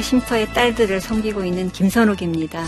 쉼터의 0.00 0.52
딸들을 0.54 1.00
섬기고 1.00 1.44
있는 1.44 1.70
김선욱입니다. 1.70 2.64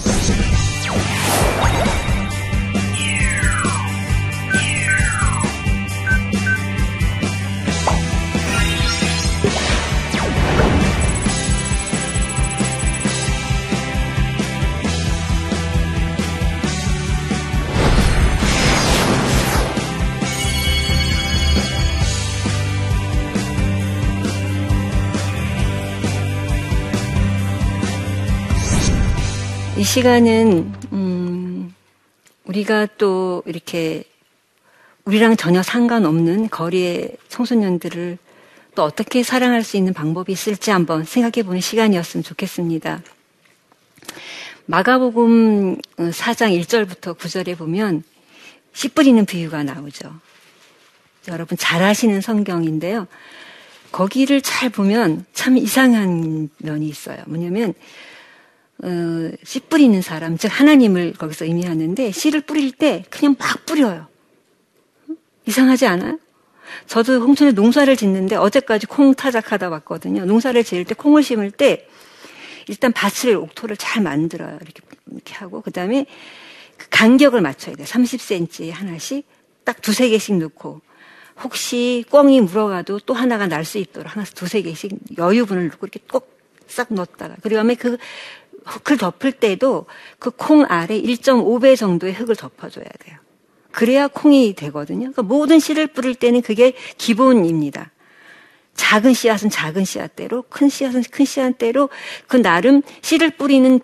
시간은 29.95 30.75
음, 30.93 31.73
우리가 32.47 32.89
또 32.99 33.45
이렇게 33.47 34.03
우리랑 35.05 35.37
전혀 35.37 35.63
상관없는 35.63 36.51
거리의 36.51 37.17
청소년들을 37.29 38.19
또 38.75 38.83
어떻게 38.83 39.23
사랑할 39.23 39.63
수 39.63 39.77
있는 39.77 39.95
방법이 39.95 40.33
있을지 40.33 40.73
한번 40.73 41.05
생각해 41.05 41.47
보는 41.47 41.61
시간이었으면 41.61 42.25
좋겠습니다. 42.25 43.03
마가복음 44.67 45.77
4장 45.97 46.61
1절부터 46.61 47.17
9절에 47.17 47.57
보면 47.57 48.03
씨 48.73 48.89
뿌리는 48.89 49.25
비유가 49.25 49.63
나오죠. 49.63 50.13
여러분 51.29 51.57
잘 51.57 51.85
아시는 51.85 52.21
성경인데요. 52.21 53.07
거기를 53.93 54.43
잘 54.43 54.71
보면 54.71 55.25
참 55.35 55.57
이상한 55.57 56.51
면이 56.59 56.89
있어요. 56.89 57.19
뭐냐면 57.27 57.75
어, 58.83 59.31
씨 59.45 59.61
뿌리는 59.61 60.01
사람, 60.03 60.37
즉 60.37 60.49
하나님을 60.49 61.15
거기서 61.15 61.45
의미하는데 61.45 62.11
씨를 62.11 62.41
뿌릴 62.43 62.73
때 62.73 63.05
그냥 63.09 63.37
막 63.39 63.65
뿌려요. 63.67 64.09
이상하지 65.47 65.87
않아요? 65.87 66.19
저도 66.87 67.21
홍천에 67.21 67.53
농사를 67.53 67.95
짓는데 67.97 68.37
어제까지 68.37 68.87
콩 68.87 69.15
타작하다 69.15 69.69
왔거든요. 69.69 70.25
농사를 70.25 70.63
지을 70.65 70.85
때 70.85 70.95
콩을 70.95 71.23
심을 71.23 71.51
때 71.51 71.87
일단 72.69 72.93
밭을 72.93 73.37
옥토를 73.37 73.77
잘 73.77 74.03
만들어요. 74.03 74.59
이렇게 74.63 74.83
이렇게 75.13 75.35
하고 75.35 75.61
그다음에 75.61 76.07
그 76.77 76.87
간격을 76.91 77.41
맞춰야 77.43 77.77
돼요. 77.77 77.87
30cm 77.87 78.73
하나씩 78.73 79.27
딱 79.65 79.81
두세 79.83 80.09
개씩 80.09 80.37
넣고 80.39 80.81
혹시 81.43 82.05
꿩이 82.11 82.41
물어가도 82.41 83.01
또 83.01 83.15
하나가 83.15 83.47
날 83.47 83.65
수 83.65 83.79
있도록 83.79 84.15
하나 84.15 84.25
두세 84.25 84.63
개씩 84.63 84.93
여유분을 85.19 85.69
넣고 85.69 85.87
이렇게 85.87 86.01
꼭 86.11 86.35
싹 86.67 86.93
넣었다가 86.93 87.37
그다음에 87.43 87.75
그 87.75 87.99
흙을 88.65 88.99
덮을 88.99 89.33
때도 89.33 89.87
그 90.19 90.31
콩 90.31 90.65
아래 90.69 91.01
1.5배 91.01 91.77
정도의 91.77 92.13
흙을 92.15 92.37
덮어줘야 92.37 92.85
돼요. 93.05 93.19
그래야 93.71 94.07
콩이 94.09 94.55
되거든요. 94.55 95.01
그러니까 95.01 95.23
모든 95.23 95.59
씨를 95.59 95.89
뿌릴 95.89 96.15
때는 96.15 96.43
그게 96.43 96.75
기본입니다. 96.97 97.91
작은 98.75 99.15
씨앗은 99.15 99.51
작은 99.51 99.85
씨앗대로, 99.85 100.43
큰 100.49 100.69
씨앗은 100.69 101.05
큰 101.11 101.25
씨앗대로 101.25 101.89
그 102.27 102.41
나름 102.41 102.83
씨를 103.03 103.31
뿌리는 103.31 103.81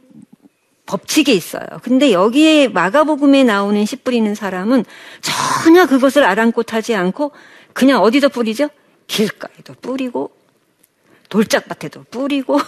법칙이 0.87 1.33
있어요. 1.35 1.65
근데 1.83 2.12
여기에 2.12 2.69
마가복음에 2.69 3.45
나오는 3.45 3.85
씨 3.87 3.97
뿌리는 3.97 4.35
사람은 4.35 4.85
전혀 5.21 5.87
그것을 5.87 6.25
아랑곳하지 6.25 6.95
않고 6.95 7.33
그냥 7.73 8.03
어디다 8.03 8.29
뿌리죠? 8.29 8.69
길가에도 9.07 9.75
뿌리고 9.75 10.33
돌짝밭에도 11.29 12.05
뿌리고 12.11 12.59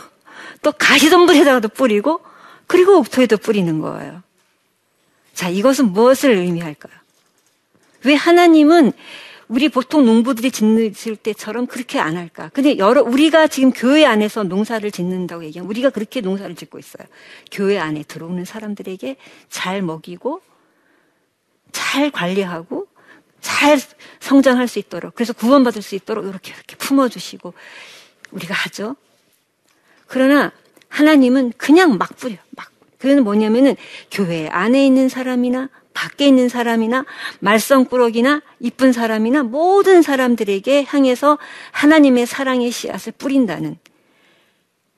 또 0.63 0.73
가시덤불에다가도 0.73 1.69
뿌리고 1.69 2.21
그리고 2.67 2.99
옥토에도 2.99 3.37
뿌리는 3.37 3.81
거예요. 3.81 4.23
자, 5.35 5.49
이것은 5.49 5.93
무엇을 5.93 6.31
의미할까요? 6.31 6.95
왜 8.05 8.15
하나님은 8.15 8.93
우리 9.49 9.69
보통 9.69 10.07
농부들이 10.07 10.51
짓는 10.51 10.95
때처럼 11.23 11.67
그렇게 11.67 11.99
안 11.99 12.17
할까? 12.17 12.51
근데 12.55 12.79
여러 12.79 13.03
우리가 13.03 13.49
지금 13.49 13.71
교회 13.71 14.07
안에서 14.07 14.45
농사를 14.45 14.91
짓는다고 14.91 15.45
얘기하면 15.45 15.69
우리가 15.69 15.91
그렇게 15.91 16.23
농사를 16.23 16.55
짓고 16.57 16.79
있어요. 16.79 17.07
교회 17.51 17.79
안에 17.79 18.03
들어오는 18.05 18.45
사람들에게 18.45 19.17
잘 19.51 19.83
먹이고 19.83 20.41
잘 21.71 22.11
관리하고 22.11 22.87
잘 23.43 23.79
성장할 24.21 24.69
수 24.69 24.79
있도록 24.79 25.15
그래서 25.15 25.33
구원받을 25.35 25.83
수 25.83 25.97
있도록 25.97 26.27
이렇게 26.27 26.55
이렇게 26.55 26.77
품어주시고 26.77 27.53
우리가 28.31 28.55
하죠. 28.55 28.97
그러나 30.13 30.53
하나님은 30.91 31.55
그냥 31.57 31.97
막 31.97 32.15
뿌려. 32.19 32.37
막. 32.51 32.71
그는 32.99 33.25
뭐냐면은 33.25 33.77
교회 34.11 34.47
안에 34.47 34.85
있는 34.85 35.09
사람이나 35.09 35.71
밖에 35.95 36.29
있는 36.29 36.51
사람이나 36.51 37.07
말썽꾸러기나 37.41 38.43
이쁜 38.61 38.93
사람이나 38.93 39.43
모든 39.43 40.03
사람들에게 40.03 40.85
향해서 40.85 41.39
하나님의 41.71 42.27
사랑의 42.27 42.71
씨앗을 42.71 43.15
뿌린다는 43.17 43.79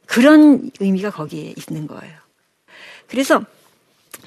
그런 0.06 0.72
의미가 0.80 1.10
거기에 1.10 1.54
있는 1.56 1.86
거예요. 1.86 2.12
그래서 3.06 3.44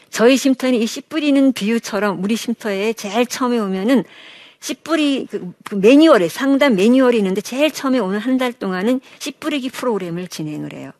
저희 0.10 0.38
쉼터는 0.38 0.76
이 0.76 0.86
씨 0.88 1.02
뿌리는 1.02 1.52
비유처럼 1.52 2.24
우리 2.24 2.38
쉼터에 2.38 2.94
제일 2.94 3.26
처음에 3.26 3.60
오면은 3.60 4.06
씨 4.60 4.74
뿌리 4.76 5.28
그, 5.30 5.54
그 5.64 5.76
매뉴얼에 5.76 6.28
상담 6.30 6.76
매뉴얼이 6.76 7.18
있는데 7.18 7.42
제일 7.42 7.72
처음에 7.72 8.00
오는 8.00 8.20
한 8.20 8.38
달 8.38 8.54
동안은 8.54 9.02
씨 9.20 9.32
뿌리기 9.32 9.70
프로그램을 9.70 10.28
진행을 10.28 10.74
해요. 10.74 10.92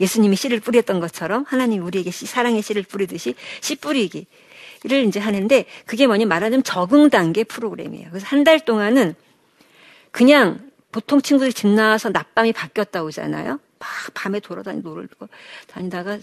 예수님이 0.00 0.36
씨를 0.36 0.60
뿌렸던 0.60 1.00
것처럼 1.00 1.44
하나님 1.46 1.84
우리에게 1.84 2.10
씨, 2.10 2.26
사랑의 2.26 2.62
씨를 2.62 2.82
뿌리듯이 2.82 3.34
씨 3.60 3.76
뿌리기를 3.76 5.04
이제 5.06 5.20
하는데 5.20 5.64
그게 5.86 6.06
뭐냐 6.06 6.26
말하자면 6.26 6.64
적응 6.64 7.10
단계 7.10 7.44
프로그램이에요. 7.44 8.08
그래서 8.10 8.26
한 8.26 8.44
달 8.44 8.60
동안은 8.60 9.14
그냥 10.10 10.70
보통 10.92 11.20
친구들이 11.22 11.52
집 11.52 11.68
나와서 11.68 12.10
낮밤이 12.10 12.52
바뀌었다 12.52 13.02
오잖아요. 13.02 13.58
막 13.84 14.14
밤에 14.14 14.40
돌아다니고 14.40 14.88
놀고 14.88 15.28
다니다가 15.66 16.18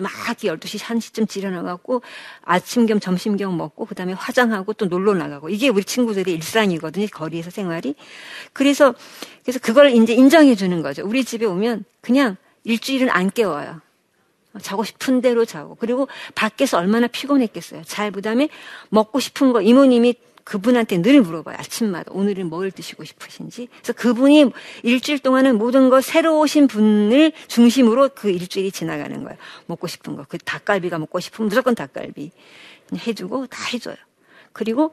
막 0.00 0.12
12시, 0.12 0.78
1시쯤 0.78 1.28
지려나가고 1.28 2.02
아침 2.42 2.86
겸 2.86 3.00
점심 3.00 3.36
겸 3.36 3.56
먹고 3.56 3.84
그 3.84 3.94
다음에 3.94 4.12
화장하고 4.12 4.72
또 4.74 4.86
놀러 4.86 5.14
나가고 5.14 5.48
이게 5.48 5.68
우리 5.68 5.84
친구들의 5.84 6.32
일상이거든요. 6.32 7.06
거리에서 7.12 7.50
생활이. 7.50 7.94
그래서 8.52 8.94
그래서 9.42 9.58
그걸 9.58 9.90
이제 9.90 10.14
인정해 10.14 10.54
주는 10.54 10.82
거죠. 10.82 11.04
우리 11.04 11.24
집에 11.24 11.46
오면 11.46 11.84
그냥 12.00 12.36
일주일은 12.64 13.10
안 13.10 13.30
깨워요. 13.30 13.80
자고 14.62 14.84
싶은 14.84 15.20
대로 15.20 15.44
자고. 15.44 15.76
그리고 15.76 16.08
밖에서 16.34 16.78
얼마나 16.78 17.06
피곤했겠어요. 17.06 17.82
잘, 17.84 18.10
그 18.10 18.20
다음에 18.20 18.48
먹고 18.88 19.20
싶은 19.20 19.52
거, 19.52 19.62
이모님이 19.62 20.14
그분한테 20.50 21.00
늘 21.00 21.20
물어봐요. 21.20 21.56
아침마다 21.60 22.10
오늘은 22.12 22.48
뭘 22.48 22.72
드시고 22.72 23.04
싶으신지. 23.04 23.68
그래서 23.70 23.92
그분이 23.92 24.50
일주일 24.82 25.20
동안은 25.20 25.58
모든 25.58 25.90
거 25.90 26.00
새로 26.00 26.40
오신 26.40 26.66
분을 26.66 27.30
중심으로 27.46 28.10
그 28.16 28.30
일주일이 28.30 28.72
지나가는 28.72 29.22
거예요. 29.22 29.38
먹고 29.66 29.86
싶은 29.86 30.16
거. 30.16 30.24
그 30.28 30.38
닭갈비가 30.38 30.98
먹고 30.98 31.20
싶으면 31.20 31.50
무조건 31.50 31.76
닭갈비 31.76 32.32
해주고 33.06 33.46
다 33.46 33.62
해줘요. 33.72 33.94
그리고 34.52 34.92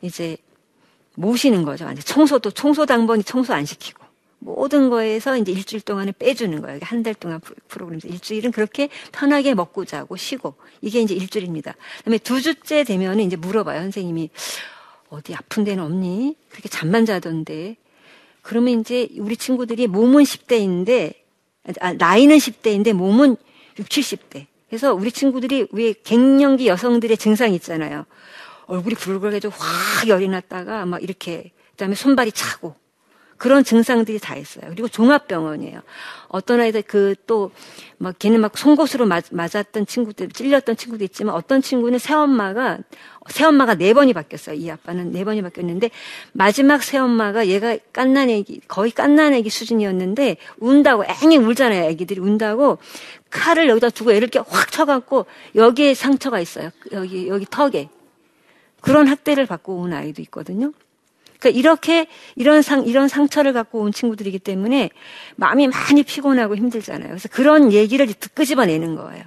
이제 0.00 0.38
모시는 1.16 1.64
거죠. 1.64 1.86
청소도 2.02 2.52
청소 2.52 2.86
당번이 2.86 3.24
청소 3.24 3.52
안 3.52 3.66
시키고. 3.66 4.02
모든 4.38 4.88
거에서 4.88 5.36
이제 5.36 5.52
일주일 5.52 5.82
동안은 5.82 6.14
빼주는 6.18 6.62
거예요. 6.62 6.78
한 6.82 7.02
달 7.02 7.14
동안 7.14 7.40
프로그램에서 7.68 8.08
일주일은 8.08 8.52
그렇게 8.52 8.88
편하게 9.12 9.52
먹고 9.52 9.84
자고 9.84 10.16
쉬고 10.16 10.54
이게 10.80 11.00
이제 11.02 11.14
일주일입니다. 11.14 11.74
그다음에 11.98 12.16
두 12.16 12.40
주째 12.40 12.84
되면 12.84 13.20
이제 13.20 13.36
물어봐요. 13.36 13.80
선생님이 13.80 14.30
어디 15.14 15.34
아픈 15.34 15.64
데는 15.64 15.82
없니? 15.84 16.36
그렇게 16.50 16.68
잠만 16.68 17.06
자던데. 17.06 17.76
그러면 18.42 18.80
이제 18.80 19.08
우리 19.18 19.36
친구들이 19.36 19.86
몸은 19.86 20.24
10대인데, 20.24 21.14
아, 21.80 21.92
나이는 21.94 22.36
10대인데 22.36 22.92
몸은 22.92 23.36
6, 23.78 23.88
70대. 23.88 24.46
그래서 24.68 24.92
우리 24.92 25.10
친구들이 25.12 25.68
왜 25.72 25.92
갱년기 25.92 26.66
여성들의 26.66 27.16
증상 27.16 27.54
있잖아요. 27.54 28.04
얼굴이 28.66 28.94
붉어가지고 28.96 29.54
확 29.56 30.08
열이 30.08 30.28
났다가 30.28 30.84
막 30.84 31.02
이렇게, 31.02 31.52
그 31.70 31.76
다음에 31.76 31.94
손발이 31.94 32.32
차고, 32.32 32.74
그런 33.36 33.64
증상들이 33.64 34.18
다 34.18 34.36
있어요. 34.36 34.66
그리고 34.70 34.88
종합병원이에요. 34.88 35.80
어떤 36.28 36.60
아이들 36.60 36.82
그 36.82 37.14
또 37.26 37.50
막 37.98 38.18
걔는 38.18 38.40
막 38.40 38.56
송곳으로 38.56 39.06
맞, 39.06 39.24
맞았던 39.30 39.86
친구들, 39.86 40.28
찔렸던 40.28 40.76
친구도 40.76 41.04
있지만 41.04 41.34
어떤 41.34 41.62
친구는 41.62 41.98
새엄마가 41.98 42.78
새엄마가 43.28 43.76
네 43.76 43.94
번이 43.94 44.12
바뀌었어요. 44.12 44.56
이 44.56 44.70
아빠는 44.70 45.12
네 45.12 45.24
번이 45.24 45.40
바뀌었는데 45.42 45.90
마지막 46.32 46.82
새엄마가 46.82 47.46
얘가 47.46 47.78
깐난 47.92 48.28
애기 48.30 48.60
거의 48.68 48.90
깐난 48.90 49.32
애기 49.32 49.48
수준이었는데 49.48 50.36
운다고 50.58 51.04
앵앵 51.06 51.44
울잖아요. 51.44 51.84
애기들이 51.84 52.20
운다고 52.20 52.78
칼을 53.30 53.68
여기다 53.68 53.90
두고 53.90 54.10
애를 54.10 54.28
이렇게 54.28 54.38
확 54.38 54.70
쳐갖고 54.70 55.26
여기에 55.54 55.94
상처가 55.94 56.40
있어요. 56.40 56.70
여기 56.92 57.28
여기 57.28 57.46
턱에 57.48 57.88
그런 58.82 59.06
학대를 59.06 59.46
받고 59.46 59.76
온 59.76 59.94
아이도 59.94 60.20
있거든요. 60.22 60.72
그러니까 61.44 61.58
이렇게 61.58 62.06
이런 62.36 62.62
상 62.62 62.86
이런 62.86 63.08
상처를 63.08 63.52
갖고 63.52 63.80
온 63.80 63.92
친구들이기 63.92 64.38
때문에 64.38 64.90
마음이 65.36 65.68
많이 65.68 66.02
피곤하고 66.02 66.56
힘들잖아요. 66.56 67.08
그래서 67.08 67.28
그런 67.28 67.72
얘기를 67.72 68.06
끄집어내는 68.34 68.96
거예요. 68.96 69.24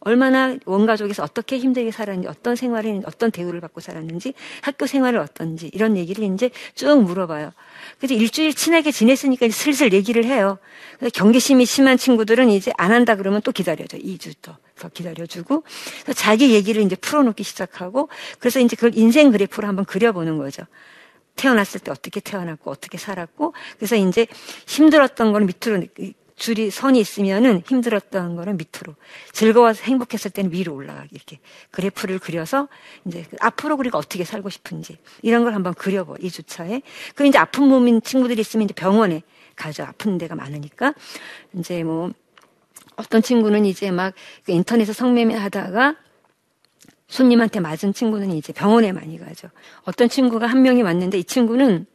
얼마나 0.00 0.54
원가족에서 0.66 1.22
어떻게 1.22 1.58
힘들게 1.58 1.90
살았는지, 1.90 2.28
어떤 2.28 2.56
생활을 2.56 3.02
어떤 3.06 3.30
대우를 3.30 3.62
받고 3.62 3.80
살았는지, 3.80 4.34
학교 4.60 4.86
생활을 4.86 5.18
어떤지, 5.18 5.70
이런 5.72 5.96
얘기를 5.96 6.22
이제 6.24 6.50
쭉 6.74 7.02
물어봐요. 7.02 7.52
그래서 7.98 8.12
일주일 8.12 8.52
친하게 8.52 8.92
지냈으니까 8.92 9.48
슬슬 9.48 9.94
얘기를 9.94 10.24
해요. 10.26 10.58
경계심이 11.14 11.64
심한 11.64 11.96
친구들은 11.96 12.50
이제 12.50 12.70
안 12.76 12.92
한다 12.92 13.16
그러면 13.16 13.40
또 13.42 13.50
기다려줘. 13.50 13.96
2주 13.96 14.34
더, 14.42 14.58
더 14.78 14.90
기다려주고. 14.90 15.64
그래서 16.02 16.20
자기 16.20 16.52
얘기를 16.52 16.82
이제 16.82 16.96
풀어놓기 16.96 17.42
시작하고, 17.42 18.10
그래서 18.38 18.60
이제 18.60 18.76
그걸 18.76 18.92
인생 18.94 19.30
그래프로 19.32 19.66
한번 19.66 19.86
그려보는 19.86 20.36
거죠. 20.36 20.64
태어났을 21.36 21.80
때 21.80 21.90
어떻게 21.90 22.20
태어났고, 22.20 22.70
어떻게 22.70 22.98
살았고, 22.98 23.54
그래서 23.76 23.96
이제 23.96 24.26
힘들었던 24.66 25.32
걸 25.32 25.42
밑으로 25.42 25.86
줄이 26.36 26.70
선이 26.70 26.98
있으면은 26.98 27.62
힘들었던 27.66 28.36
거는 28.36 28.56
밑으로. 28.56 28.96
즐거워서 29.32 29.84
행복했을 29.84 30.30
때는 30.30 30.52
위로 30.52 30.74
올라가기 30.74 31.10
이렇게. 31.12 31.38
그래프를 31.70 32.18
그려서 32.18 32.68
이제 33.04 33.24
앞으로 33.40 33.76
그리고 33.76 33.98
어떻게 33.98 34.24
살고 34.24 34.50
싶은지. 34.50 34.98
이런 35.22 35.44
걸 35.44 35.54
한번 35.54 35.74
그려봐 35.74 36.16
이 36.20 36.30
주차에. 36.30 36.82
그럼 37.14 37.28
이제 37.28 37.38
아픈 37.38 37.68
몸인 37.68 38.02
친구들이 38.02 38.40
있으면 38.40 38.64
이제 38.64 38.74
병원에 38.74 39.22
가죠. 39.54 39.84
아픈 39.84 40.18
데가 40.18 40.34
많으니까. 40.34 40.94
이제 41.54 41.84
뭐 41.84 42.10
어떤 42.96 43.22
친구는 43.22 43.64
이제 43.64 43.90
막그 43.90 44.50
인터넷에 44.50 44.92
성매매 44.92 45.34
하다가 45.34 45.96
손님한테 47.08 47.60
맞은 47.60 47.92
친구는 47.92 48.32
이제 48.32 48.52
병원에 48.52 48.92
많이 48.92 49.18
가죠 49.18 49.48
어떤 49.84 50.08
친구가 50.08 50.46
한 50.46 50.62
명이 50.62 50.82
왔는데 50.82 51.18
이 51.18 51.24
친구는 51.24 51.86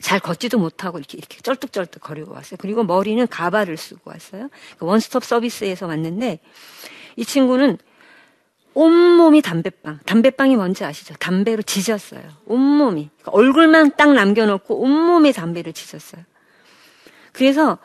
잘 0.00 0.20
걷지도 0.20 0.58
못하고 0.58 0.98
이렇게 0.98 1.16
이렇게 1.16 1.38
쩔뚝쩔뚝 1.40 2.02
거리고 2.02 2.32
왔어요. 2.32 2.58
그리고 2.60 2.84
머리는 2.84 3.26
가발을 3.26 3.76
쓰고 3.76 4.10
왔어요. 4.10 4.50
그 4.78 4.84
원스톱 4.84 5.24
서비스에서 5.24 5.86
왔는데 5.86 6.40
이 7.16 7.24
친구는 7.24 7.78
온몸이 8.74 9.40
담배빵. 9.40 10.00
담배빵이 10.04 10.56
뭔지 10.56 10.84
아시죠? 10.84 11.14
담배로 11.14 11.62
지졌어요. 11.62 12.22
온몸이. 12.44 13.08
그러니까 13.20 13.30
얼굴만 13.32 13.92
딱 13.96 14.12
남겨놓고 14.12 14.78
온몸에 14.78 15.32
담배를 15.32 15.72
지졌어요. 15.72 16.22
그래서 17.32 17.76
그 17.76 17.84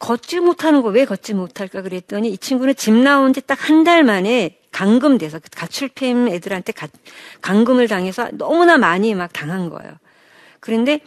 걷지 0.00 0.40
못하는 0.40 0.82
거 0.82 0.90
왜 0.90 1.04
걷지 1.04 1.34
못할까 1.34 1.82
그랬더니 1.82 2.30
이 2.30 2.38
친구는 2.38 2.74
집 2.76 2.92
나온 2.94 3.32
지 3.32 3.40
딱 3.40 3.56
한 3.70 3.84
달 3.84 4.04
만에 4.04 4.58
감금돼서 4.70 5.38
그 5.38 5.48
가출팸 5.48 6.30
애들한테 6.30 6.72
가, 6.72 6.88
감금을 7.40 7.88
당해서 7.88 8.28
너무나 8.32 8.76
많이 8.76 9.14
막 9.14 9.32
당한 9.32 9.70
거예요. 9.70 9.94
그런데 10.60 11.00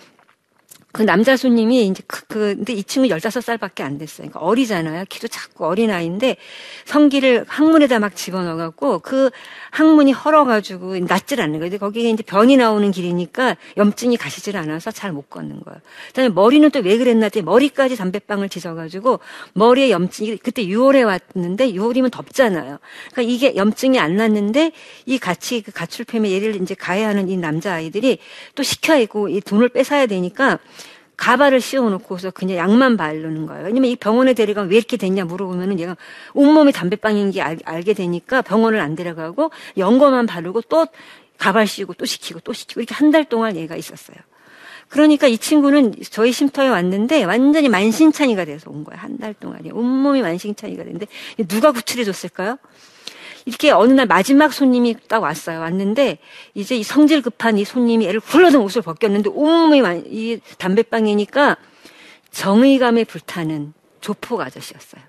그 0.92 1.04
남자 1.04 1.38
손님이 1.38 1.88
이제 1.88 2.04
그, 2.08 2.26
그, 2.26 2.56
근데 2.56 2.74
이 2.74 2.84
친구 2.84 3.08
15살밖에 3.10 3.82
안 3.82 3.98
됐어요. 3.98 4.28
그러니까 4.28 4.40
어리잖아요. 4.40 5.06
키도 5.08 5.28
작고 5.28 5.68
어린 5.68 5.92
아이인데 5.92 6.36
성기를 6.86 7.46
항문에다 7.48 8.00
막 8.00 8.16
집어넣어 8.16 8.56
갖고 8.58 9.00
그 9.00 9.30
항문이 9.72 10.12
헐어 10.12 10.46
가지고 10.46 10.98
낫질 10.98 11.42
않는 11.42 11.60
거예요. 11.60 11.78
거기에 11.78 12.10
이제 12.10 12.24
변이 12.24 12.58
나오는 12.58 12.90
길이니까 12.92 13.56
염증이 13.78 14.18
가시질 14.18 14.58
않아서 14.58 14.92
잘 14.92 15.10
못 15.12 15.30
걷는 15.30 15.62
거예요. 15.62 15.80
그다음에 16.08 16.30
머리는 16.30 16.70
또 16.72 16.80
왜 16.90 16.98
그랬나 16.98 17.26
했더니 17.26 17.44
머리까지 17.44 17.96
담배빵을 17.98 18.50
지져 18.50 18.74
가지고 18.76 19.20
머리에 19.54 19.92
염증이 19.92 20.38
그때 20.38 20.66
6월에 20.66 21.06
왔는데 21.06 21.72
6월이면 21.74 22.12
덥잖아요. 22.12 22.80
그러니까 23.12 23.22
이게 23.22 23.56
염증이 23.56 24.00
안 24.00 24.16
났는데 24.16 24.72
이 25.06 25.20
같이 25.20 25.62
그 25.62 25.72
가출팸에 25.72 26.32
얘를 26.32 26.56
이제 26.62 26.74
가해하는 26.74 27.30
이 27.30 27.38
남자 27.38 27.74
아이들이 27.74 28.18
또 28.56 28.64
시켜야 28.64 28.98
있고 29.00 29.30
이 29.30 29.42
돈을 29.42 29.70
뺏어야 29.70 30.06
되니까 30.08 30.58
가발을 31.20 31.60
씌워놓고서 31.60 32.32
그냥 32.32 32.58
약만 32.58 32.96
바르는 32.96 33.46
거예요. 33.46 33.66
왜냐면 33.66 33.92
이 33.92 33.96
병원에 33.98 34.34
데려가면 34.34 34.72
왜 34.72 34.78
이렇게 34.78 34.96
됐냐 34.96 35.26
물어보면은 35.26 35.78
얘가 35.80 35.98
온몸이 36.34 36.72
담배빵인 36.72 37.32
게 37.32 37.42
알, 37.42 37.60
알게 37.66 37.94
되니까 37.94 38.42
병원을 38.42 38.80
안 38.80 38.96
데려가고 38.96 39.52
연고만 39.78 40.26
바르고 40.28 40.62
또 40.64 40.88
가발 41.38 41.68
씌우고 41.68 41.94
또 41.96 42.06
시키고 42.06 42.40
또 42.40 42.54
시키고 42.54 42.80
이렇게 42.82 42.96
한 42.96 43.12
달 43.12 43.26
동안 43.26 43.56
얘가 43.58 43.76
있었어요. 43.76 44.18
그러니까 44.88 45.28
이 45.28 45.38
친구는 45.38 45.94
저희 46.10 46.32
쉼터에 46.32 46.68
왔는데 46.70 47.24
완전히 47.26 47.70
만신창이가 47.70 48.46
돼서 48.46 48.72
온 48.72 48.84
거예요. 48.86 49.00
한 49.02 49.18
달 49.20 49.34
동안이. 49.34 49.72
온몸이 49.72 50.22
만신창이가 50.22 50.84
됐는데 50.84 51.08
누가 51.50 51.72
구출해 51.74 52.04
줬을까요? 52.06 52.58
이렇게 53.50 53.72
어느 53.72 53.92
날 53.92 54.06
마지막 54.06 54.54
손님이 54.54 54.96
딱 55.08 55.24
왔어요. 55.24 55.60
왔는데 55.60 56.20
이제 56.54 56.78
이 56.78 56.84
성질 56.84 57.24
급한 57.24 57.58
이 57.58 57.66
손님이 57.66 58.08
애를 58.08 58.20
굴러든 58.20 58.60
옷을 58.60 58.84
벗겼는데 58.84 59.32
온몸이 59.34 59.82
이 60.06 60.40
담배빵이니까 60.60 61.58
정의감에 62.30 63.06
불타는 63.06 63.74
조폭 64.02 64.42
아저씨였어요. 64.42 65.02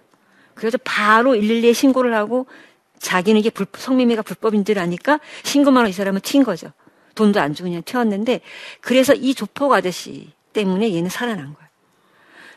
그래서 0.55 0.79
바로 0.83 1.35
112에 1.35 1.75
신고를 1.75 2.15
하고 2.15 2.47
자기는 2.99 3.39
이게 3.39 3.51
불, 3.51 3.67
성매매가 3.75 4.23
불법인 4.23 4.65
줄 4.65 4.79
아니까 4.79 5.21
신고만 5.43 5.83
하고 5.83 5.91
이 5.91 5.93
사람은 5.93 6.23
튄 6.23 6.43
거죠. 6.43 6.73
돈도 7.17 7.41
안 7.41 7.53
주고 7.53 7.69
그냥 7.69 7.83
튀었는데 7.85 8.41
그래서 8.81 9.13
이 9.13 9.35
조폭 9.35 9.75
아저씨 9.75 10.33
때문에 10.55 10.95
얘는 10.95 11.11
살아난 11.11 11.53
거예요. 11.53 11.69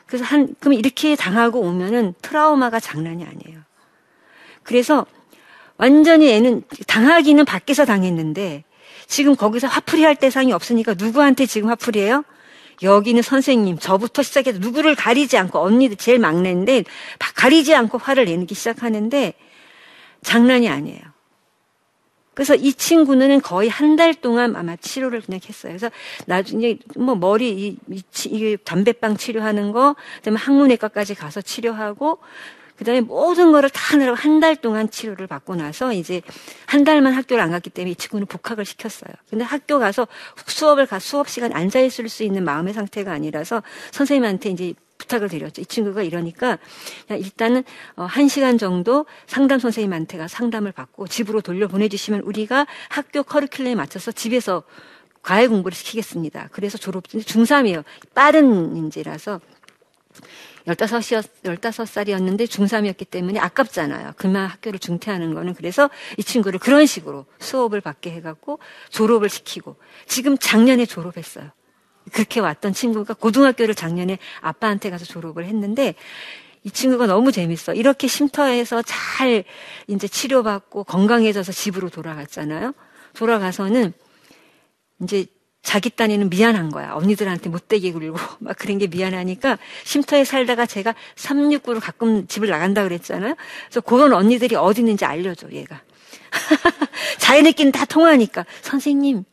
그래서 0.06 0.24
한, 0.24 0.56
그럼 0.62 0.76
이렇게 0.76 1.18
당하고 1.18 1.60
오면은 1.60 2.14
트라우마가 2.22 2.80
장난이 2.80 3.26
아니에요. 3.26 3.60
그래서 4.64 5.06
완전히 5.78 6.32
애는 6.32 6.64
당하기는 6.88 7.46
밖에서 7.46 7.86
당했는데 7.86 8.64
지금 9.08 9.36
거기서 9.36 9.68
화풀이 9.68 10.04
할 10.04 10.16
대상이 10.16 10.54
없으니까 10.54 10.94
누구한테 10.96 11.46
지금 11.46 11.70
화풀이해요? 11.70 12.24
여기는 12.82 13.22
선생님, 13.22 13.78
저부터 13.78 14.24
시작해서 14.24 14.60
누구를 14.60 14.96
가리지 14.96 15.38
않고 15.38 15.60
언니도 15.60 15.96
제일 15.96 16.20
막내인데 16.20 16.84
가리지 17.36 17.76
않고 17.76 17.98
화를 17.98 18.26
내기 18.26 18.56
시작하는데 18.56 19.34
장난이 20.22 20.70
아니에요. 20.70 21.02
그래서 22.34 22.56
이 22.56 22.74
친구는 22.74 23.42
거의 23.42 23.70
한 23.70 23.96
달 23.96 24.16
동안 24.16 24.56
아마 24.56 24.76
치료를 24.76 25.22
그냥 25.22 25.40
했어요. 25.48 25.72
그래서 25.72 25.92
나중에 26.26 26.80
뭐 26.96 27.14
머리 27.16 27.52
이, 27.52 27.78
이, 27.92 28.02
이 28.26 28.58
담배빵 28.64 29.18
치료하는 29.18 29.72
거, 29.72 29.96
그다음에 30.18 30.40
항문외과까지 30.40 31.14
가서 31.14 31.42
치료하고 31.42 32.18
그다음에 32.78 33.02
모든 33.02 33.52
거를 33.52 33.70
다 33.70 33.94
하느라고 33.94 34.18
한 34.18 34.40
달 34.40 34.56
동안 34.58 34.90
치료를 34.90 35.28
받고 35.28 35.56
나서 35.56 35.94
이제 35.94 36.22
한 36.66 36.84
달만 36.84 37.14
학교를 37.14 37.42
안 37.42 37.52
갔기 37.52 37.70
때문에 37.70 37.92
이 37.92 37.96
친구는 37.96 38.28
복학을 38.28 38.66
시켰어요. 38.66 39.14
근데 39.30 39.46
학교 39.46 39.80
가서 39.80 40.08
수업을 40.48 40.86
가 40.86 41.00
수업 41.00 41.30
시간 41.30 41.54
앉아 41.54 41.80
있을 41.80 42.10
수 42.10 42.24
있는 42.24 42.44
마음의 42.44 42.74
상태가 42.74 43.14
아니라서 43.14 43.64
선생님한테 43.92 44.50
이제 44.50 44.74
부탁을 44.98 45.30
드렸죠. 45.30 45.62
이 45.62 45.66
친구가 45.66 46.04
이러니까 46.04 46.58
일단은 47.10 47.64
어, 47.96 48.04
한 48.04 48.28
시간 48.28 48.58
정도 48.58 49.06
상담 49.28 49.60
선생님한테 49.60 50.18
가 50.18 50.28
상담을 50.28 50.72
받고 50.72 51.08
집으로 51.08 51.42
돌려 51.42 51.68
보내주시면 51.68 52.22
우리가 52.22 52.68
학교 52.90 53.22
커리큘럼에 53.24 53.76
맞춰서 53.76 54.12
집에서 54.12 54.64
과외 55.22 55.48
공부를 55.48 55.76
시키겠습니다. 55.76 56.50
그래서 56.52 56.78
졸업 56.78 57.04
중3이에요. 57.08 57.84
빠른 58.14 58.76
인재라서 58.76 59.40
15이었, 60.68 61.26
15살이었는데 61.44 62.46
중3이었기 62.48 63.10
때문에 63.10 63.40
아깝잖아요. 63.40 64.14
그만 64.16 64.48
학교를 64.48 64.80
중퇴하는 64.80 65.34
거는. 65.34 65.54
그래서 65.56 65.90
이 66.18 66.24
친구를 66.24 66.60
그런 66.60 66.86
식으로 66.86 67.26
수업을 67.40 67.82
받게 67.82 68.12
해갖고 68.12 68.60
졸업을 68.90 69.30
시키고 69.30 69.76
지금 70.08 70.38
작년에 70.38 70.86
졸업했어요. 70.86 71.52
그렇게 72.12 72.40
왔던 72.40 72.74
친구가 72.74 73.14
고등학교를 73.14 73.76
작년에 73.76 74.20
아빠한테 74.42 74.90
가서 74.90 75.06
졸업을 75.06 75.46
했는데 75.46 75.96
이 76.64 76.72
친구가 76.72 77.08
너무 77.08 77.32
재밌어. 77.32 77.74
이렇게 77.74 78.08
쉼터에서 78.08 78.82
잘 78.84 79.44
이제 79.88 80.08
치료받고 80.08 80.86
건강해져서 80.86 81.52
집으로 81.52 81.90
돌아갔잖아요. 81.90 82.74
돌아가서는 83.14 83.94
이제 85.02 85.26
자기 85.64 85.90
딴에는 85.90 86.30
미안한 86.30 86.70
거야. 86.70 86.94
언니들한테 86.94 87.50
못되게 87.50 87.92
굴고 87.94 88.18
막 88.40 88.58
그런 88.58 88.78
게 88.78 88.88
미안하니까 88.88 89.58
쉼터에 89.86 90.26
살다가 90.26 90.66
제가 90.66 90.94
369로 91.16 91.80
가끔 91.82 92.28
집을 92.28 92.50
나간다 92.50 92.84
그랬잖아요. 92.84 93.36
그래서 93.66 93.82
그런 93.82 94.14
언니들이 94.14 94.56
어디 94.56 94.82
있는지 94.82 95.06
알려줘, 95.06 95.50
얘가. 95.52 95.82
자기네끼리는 97.18 97.72
다 97.72 97.86
통하니까. 97.86 98.46
선생님, 98.62 99.24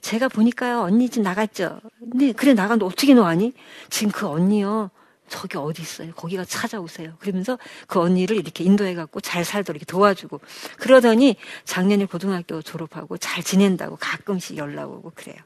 제가 0.00 0.28
보니까요, 0.28 0.82
언니 0.82 1.08
집 1.08 1.22
나갔죠? 1.22 1.80
근데 1.98 2.32
그래, 2.32 2.54
나갔는데 2.54 2.86
어떻게 2.86 3.14
너하니? 3.14 3.52
지금 3.90 4.12
그 4.12 4.28
언니요, 4.28 4.90
저기 5.28 5.56
어디 5.58 5.82
있어요? 5.82 6.12
거기가 6.14 6.44
찾아오세요. 6.44 7.14
그러면서 7.18 7.58
그 7.86 8.00
언니를 8.00 8.36
이렇게 8.36 8.64
인도해갖고 8.64 9.20
잘 9.20 9.44
살도록 9.44 9.76
이렇게 9.80 9.84
도와주고 9.90 10.40
그러더니 10.78 11.36
작년에 11.64 12.06
고등학교 12.06 12.62
졸업하고 12.62 13.16
잘 13.18 13.42
지낸다고 13.42 13.96
가끔씩 13.96 14.56
연락 14.56 14.90
오고 14.90 15.12
그래요. 15.14 15.36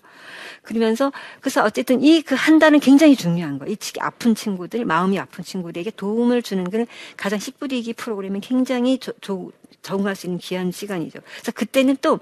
그러면서 0.63 1.13
그래서 1.41 1.65
어쨌든 1.65 2.03
이 2.03 2.23
그 2.23 2.35
한 2.35 2.59
달은 2.59 2.81
굉장히 2.81 3.17
중요한 3.17 3.59
거예요. 3.59 3.73
이 3.73 3.77
아픈 4.01 4.35
친구들, 4.35 4.85
마음이 4.85 5.19
아픈 5.19 5.45
친구들에게 5.45 5.93
도움을 5.93 6.43
주는 6.43 6.69
그는 6.71 6.87
가장 7.17 7.39
10분위기 7.39 7.95
프로그램이 7.97 8.41
굉장히 8.41 8.99
조, 8.99 9.13
조, 9.21 9.53
적응할 9.83 10.15
수 10.17 10.27
있는 10.27 10.39
귀한 10.39 10.71
시간이죠. 10.71 11.21
그래서 11.21 11.53
그때는 11.53 11.97
또 12.01 12.21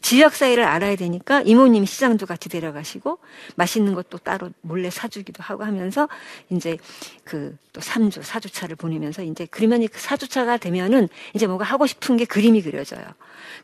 지역 0.00 0.34
사회를 0.34 0.64
알아야 0.64 0.96
되니까 0.96 1.42
이모님이 1.42 1.86
시장도 1.86 2.26
같이 2.26 2.48
데려가시고 2.48 3.18
맛있는 3.56 3.94
것도 3.94 4.18
따로 4.18 4.50
몰래 4.62 4.90
사주기도 4.90 5.42
하고 5.42 5.64
하면서 5.64 6.08
이제 6.50 6.78
그또 7.24 7.80
3주, 7.80 8.22
4주차를 8.22 8.78
보내면서 8.78 9.22
이제 9.22 9.46
그러면 9.50 9.80
그 9.86 9.98
4주차가 9.98 10.58
되면은 10.60 11.08
이제 11.34 11.46
뭔가 11.46 11.64
하고 11.64 11.86
싶은 11.86 12.16
게 12.16 12.24
그림이 12.24 12.62
그려져요. 12.62 13.04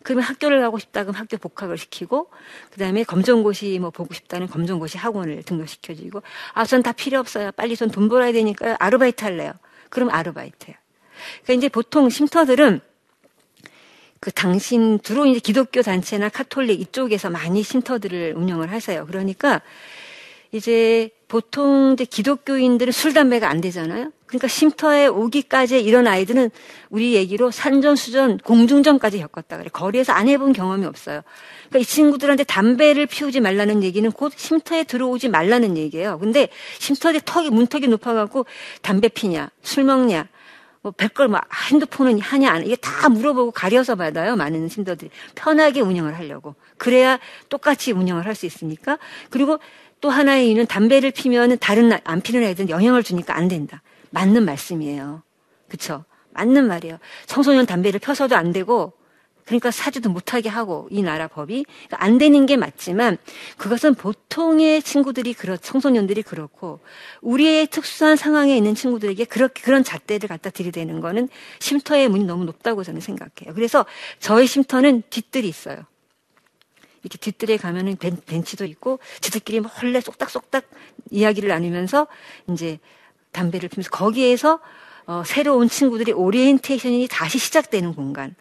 그러면 0.02 0.24
학교를 0.24 0.60
가고 0.60 0.78
싶다 0.78 1.04
그러면 1.04 1.20
학교 1.20 1.36
복학을 1.38 1.78
시키고 1.78 2.30
그다음에 2.72 3.04
검정고시 3.04 3.78
뭐 3.80 3.90
보고 3.90 4.12
싶다는 4.14 4.46
검정고시 4.48 4.98
학원을 4.98 5.42
등록시켜주고 5.44 6.22
아, 6.54 6.64
전 6.66 6.82
다 6.82 6.92
필요 6.92 7.18
없어요. 7.18 7.52
빨리 7.52 7.76
전 7.76 7.90
돈 7.90 8.08
벌어야 8.08 8.32
되니까 8.32 8.76
아르바이트 8.78 9.24
할래요. 9.24 9.52
그럼 9.88 10.10
아르바이트예요. 10.10 10.76
그러니까 11.44 11.52
이제 11.54 11.68
보통 11.68 12.08
쉼터들은 12.08 12.80
그 14.20 14.30
당신 14.30 15.00
주로 15.02 15.24
이제 15.24 15.40
기독교 15.40 15.80
단체나 15.80 16.28
카톨릭 16.28 16.80
이쪽에서 16.80 17.30
많이 17.30 17.62
쉼터들을 17.62 18.34
운영을 18.36 18.70
하세요. 18.70 19.06
그러니까 19.06 19.62
이제 20.52 21.10
보통 21.26 21.92
이제 21.94 22.04
기독교인들은 22.04 22.92
술 22.92 23.14
담배가 23.14 23.48
안 23.48 23.62
되잖아요. 23.62 24.12
그러니까 24.26 24.46
쉼터에 24.46 25.06
오기까지 25.06 25.80
이런 25.80 26.06
아이들은 26.06 26.50
우리 26.90 27.14
얘기로 27.14 27.50
산전 27.50 27.96
수전 27.96 28.38
공중전까지 28.38 29.18
겪었다 29.20 29.56
그래. 29.56 29.70
거리에서 29.72 30.12
안 30.12 30.28
해본 30.28 30.52
경험이 30.52 30.86
없어요. 30.86 31.22
그러니까 31.68 31.78
이 31.78 31.84
친구들한테 31.84 32.44
담배를 32.44 33.06
피우지 33.06 33.40
말라는 33.40 33.82
얘기는 33.82 34.10
곧 34.12 34.32
쉼터에 34.36 34.84
들어오지 34.84 35.30
말라는 35.30 35.78
얘기예요. 35.78 36.18
근데 36.18 36.48
쉼터에 36.78 37.20
턱이 37.24 37.50
문턱이 37.50 37.88
높아갖고 37.88 38.44
담배 38.82 39.08
피냐, 39.08 39.50
술 39.62 39.84
먹냐, 39.84 40.28
뭐 40.82 40.92
별걸 40.92 41.28
뭐 41.28 41.40
핸드폰은 41.70 42.20
하냐 42.20 42.50
안 42.50 42.64
이게 42.64 42.76
다 42.76 43.08
물어보고 43.08 43.50
가려서 43.50 43.96
받아요 43.96 44.36
많은 44.36 44.68
신도들이. 44.68 45.10
편하게 45.34 45.80
운영을 45.80 46.16
하려고. 46.16 46.54
그래야 46.78 47.18
똑같이 47.48 47.92
운영을 47.92 48.24
할 48.26 48.34
수 48.34 48.46
있으니까. 48.46 48.98
그리고 49.28 49.58
또 50.00 50.08
하나의 50.08 50.48
이유는 50.48 50.66
담배를 50.66 51.10
피면은 51.10 51.58
다른 51.58 51.92
안 52.04 52.20
피는 52.22 52.42
애들은 52.42 52.70
영향을 52.70 53.02
주니까 53.02 53.36
안 53.36 53.48
된다. 53.48 53.82
맞는 54.10 54.44
말씀이에요. 54.46 55.22
그쵸? 55.68 56.04
맞는 56.30 56.66
말이에요. 56.68 56.98
청소년 57.26 57.66
담배를 57.66 58.00
펴서도 58.00 58.36
안 58.36 58.52
되고 58.52 58.94
그러니까 59.50 59.72
사지도 59.72 60.10
못하게 60.10 60.48
하고 60.48 60.86
이 60.92 61.02
나라 61.02 61.26
법이 61.26 61.64
그러니까 61.64 62.04
안 62.04 62.18
되는 62.18 62.46
게 62.46 62.56
맞지만 62.56 63.18
그것은 63.56 63.96
보통의 63.96 64.80
친구들이 64.80 65.34
그렇 65.34 65.56
청소년들이 65.56 66.22
그렇고 66.22 66.78
우리의 67.20 67.66
특수한 67.66 68.14
상황에 68.14 68.56
있는 68.56 68.76
친구들에게 68.76 69.24
그렇게 69.24 69.60
그런 69.62 69.82
잣대를 69.82 70.28
갖다 70.28 70.50
들이대는 70.50 71.00
거는 71.00 71.28
쉼터의 71.58 72.08
문이 72.08 72.26
너무 72.26 72.44
높다고 72.44 72.84
저는 72.84 73.00
생각해요. 73.00 73.52
그래서 73.52 73.84
저희 74.20 74.46
쉼터는 74.46 75.02
뒷뜰이 75.10 75.48
있어요. 75.48 75.78
이렇게 77.02 77.18
뒷뜰에 77.18 77.56
가면은 77.56 77.96
벤 77.96 78.44
치도 78.44 78.64
있고 78.66 79.00
지들끼리 79.20 79.58
몰래 79.60 80.00
쏙닥쏙닥 80.00 80.70
이야기를 81.10 81.48
나누면서 81.48 82.06
이제 82.52 82.78
담배를 83.32 83.68
피면서 83.68 83.90
거기에서 83.90 84.60
어, 85.06 85.24
새로운 85.26 85.68
친구들이 85.68 86.12
오리엔테이션이 86.12 87.08
다시 87.10 87.38
시작되는 87.38 87.96
공간. 87.96 88.36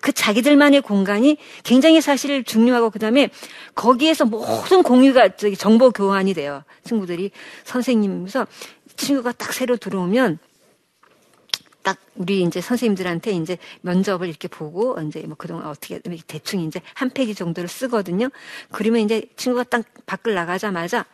그 0.00 0.12
자기들만의 0.12 0.80
공간이 0.82 1.36
굉장히 1.62 2.00
사실 2.00 2.44
중요하고 2.44 2.90
그다음에 2.90 3.30
거기에서 3.74 4.24
모든 4.24 4.82
공유가 4.82 5.36
저기 5.36 5.56
정보 5.56 5.90
교환이 5.90 6.34
돼요. 6.34 6.64
친구들이 6.84 7.30
선생님에서 7.64 8.46
친구가 8.96 9.32
딱 9.32 9.52
새로 9.52 9.76
들어오면 9.76 10.38
딱 11.82 11.98
우리 12.14 12.42
이제 12.42 12.60
선생님들한테 12.62 13.32
이제 13.32 13.58
면접을 13.82 14.28
이렇게 14.28 14.48
보고 14.48 14.98
이제 15.02 15.20
뭐 15.26 15.36
그동안 15.36 15.66
어떻게 15.66 16.00
대충 16.26 16.60
이제 16.60 16.80
한 16.94 17.10
페이지 17.10 17.34
정도를 17.34 17.68
쓰거든요. 17.68 18.30
그러면 18.72 19.02
이제 19.02 19.26
친구가 19.36 19.64
딱 19.64 19.84
밖을 20.06 20.32
나가자마자 20.34 21.04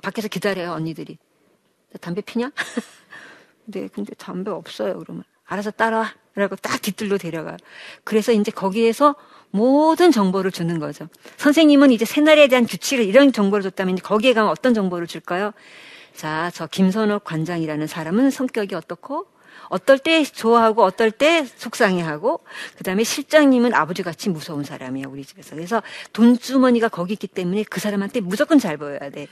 밖에서 0.00 0.28
기다려요 0.28 0.72
언니들이 0.72 1.18
담배 2.00 2.22
피냐? 2.22 2.50
네, 3.66 3.88
근데 3.88 4.14
담배 4.14 4.50
없어요. 4.50 4.98
그러면 4.98 5.24
알아서 5.44 5.70
따라와. 5.70 6.14
라고 6.34 6.56
딱 6.56 6.80
뒤뜰로 6.80 7.18
데려가. 7.18 7.56
그래서 8.04 8.32
이제 8.32 8.50
거기에서 8.50 9.14
모든 9.50 10.10
정보를 10.10 10.50
주는 10.50 10.78
거죠. 10.78 11.08
선생님은 11.36 11.90
이제 11.90 12.04
새날에 12.04 12.48
대한 12.48 12.66
규칙을 12.66 13.04
이런 13.04 13.32
정보를 13.32 13.62
줬다면 13.62 13.96
거기에 13.96 14.32
가면 14.32 14.50
어떤 14.50 14.72
정보를 14.72 15.06
줄까요? 15.06 15.52
자, 16.14 16.50
저 16.54 16.66
김선옥 16.66 17.24
관장이라는 17.24 17.86
사람은 17.86 18.30
성격이 18.30 18.74
어떻고 18.74 19.26
어떨 19.68 19.98
때 19.98 20.24
좋아하고 20.24 20.82
어떨 20.82 21.10
때 21.10 21.44
속상해하고 21.56 22.40
그다음에 22.78 23.04
실장님은 23.04 23.74
아버지 23.74 24.02
같이 24.02 24.30
무서운 24.30 24.64
사람이에요 24.64 25.08
우리 25.10 25.24
집에서. 25.24 25.54
그래서 25.54 25.82
돈주머니가 26.12 26.88
거기 26.88 27.14
있기 27.14 27.26
때문에 27.26 27.64
그 27.64 27.80
사람한테 27.80 28.20
무조건 28.20 28.58
잘 28.58 28.76
보여야 28.76 29.10
돼. 29.10 29.26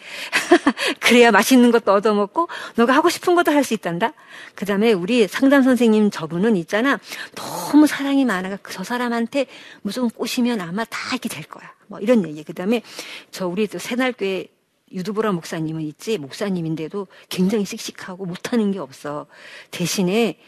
그래야 1.01 1.31
맛있는 1.31 1.71
것도 1.71 1.93
얻어먹고 1.93 2.49
너가 2.77 2.95
하고 2.95 3.09
싶은 3.09 3.35
것도 3.35 3.53
할 3.53 3.61
수 3.61 3.75
있단다. 3.75 4.15
그다음에 4.55 4.93
우리 4.93 5.29
상담 5.29 5.63
선생님 5.63 6.11
저분은 6.11 6.57
있잖아. 6.57 6.99
너무 7.35 7.87
사랑이 7.87 8.25
많아가 8.25 8.59
저 8.71 8.83
사람한테 8.85 9.47
무조건 9.83 10.11
꼬시면 10.11 10.61
아마 10.61 10.85
다 10.85 10.99
이렇게 11.13 11.29
될 11.29 11.45
거야. 11.45 11.73
뭐 11.87 12.01
이런 12.01 12.27
얘기. 12.27 12.43
그다음에 12.43 12.83
저 13.31 13.47
우리 13.47 13.67
새날교회 13.67 14.47
유두보라 14.92 15.32
목사님은 15.32 15.82
있지 15.82 16.18
목사님인데도 16.18 17.06
굉장히 17.28 17.64
씩씩하고 17.64 18.26
못하는 18.26 18.73
게 18.73 18.78
없어. 18.78 19.26
대신에 19.70 20.38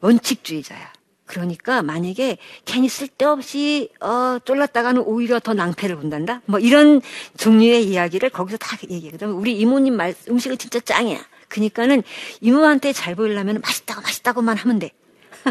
원칙주의자야. 0.00 0.92
그러니까 1.26 1.82
만약에 1.82 2.38
괜히 2.64 2.88
쓸데없이 2.88 3.90
어 4.00 4.38
쫄랐다가는 4.44 5.02
오히려 5.02 5.38
더 5.40 5.52
낭패를 5.52 5.96
본단다. 5.96 6.40
뭐 6.46 6.58
이런 6.58 7.02
종류의 7.36 7.86
이야기를 7.86 8.30
거기서 8.30 8.56
다. 8.56 8.76
그다음에 8.76 9.34
우리 9.34 9.58
이모님 9.58 9.94
말 9.94 10.14
음식은 10.28 10.56
진짜 10.56 10.80
짱이야. 10.80 11.18
그러니까는 11.48 12.02
이모한테 12.40 12.92
잘 12.92 13.14
보이려면 13.14 13.60
맛있다고 13.60 14.00
맛있다고만 14.00 14.56
하면 14.56 14.78
돼. 14.78 14.92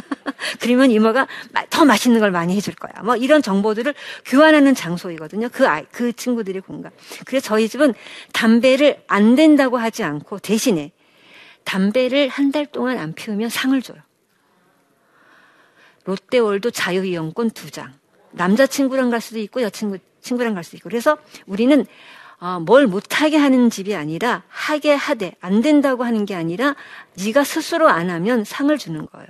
그러면 0.61 0.91
이모가 0.91 1.27
더 1.69 1.85
맛있는 1.85 2.19
걸 2.19 2.31
많이 2.31 2.55
해줄 2.55 2.75
거야. 2.75 3.03
뭐 3.03 3.15
이런 3.15 3.41
정보들을 3.41 3.93
교환하는 4.25 4.75
장소이거든요. 4.75 5.49
그 5.49 5.67
아이, 5.67 5.85
그 5.91 6.13
친구들의 6.13 6.61
공간. 6.61 6.91
그래서 7.25 7.45
저희 7.47 7.67
집은 7.69 7.93
담배를 8.33 9.03
안 9.07 9.35
된다고 9.35 9.77
하지 9.77 10.03
않고 10.03 10.39
대신에 10.39 10.91
담배를 11.63 12.29
한 12.29 12.51
달 12.51 12.65
동안 12.65 12.97
안 12.97 13.13
피우면 13.13 13.49
상을 13.49 13.79
줘요. 13.81 13.97
롯데월드 16.05 16.71
자유이용권 16.71 17.51
두 17.51 17.69
장. 17.71 17.93
남자친구랑 18.31 19.09
갈 19.09 19.19
수도 19.19 19.39
있고 19.39 19.61
여친구, 19.61 19.97
친구랑 20.21 20.53
갈 20.53 20.63
수도 20.63 20.77
있고. 20.77 20.89
그래서 20.89 21.17
우리는 21.45 21.85
어, 22.39 22.59
뭘 22.59 22.85
못하게 22.85 23.35
하는 23.37 23.69
집이 23.69 23.95
아니라 23.95 24.43
하게 24.47 24.93
하되 24.93 25.33
안 25.41 25.61
된다고 25.61 26.03
하는 26.03 26.25
게 26.25 26.35
아니라 26.35 26.75
네가 27.23 27.43
스스로 27.43 27.89
안 27.89 28.09
하면 28.11 28.43
상을 28.43 28.75
주는 28.77 29.07
거예요. 29.07 29.27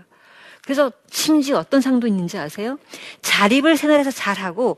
그래서 0.67 0.91
심지어 1.09 1.59
어떤 1.59 1.79
상도 1.79 2.07
있는지 2.07 2.38
아세요? 2.38 2.77
자립을 3.21 3.77
새날에서 3.77 4.12
잘하고 4.12 4.77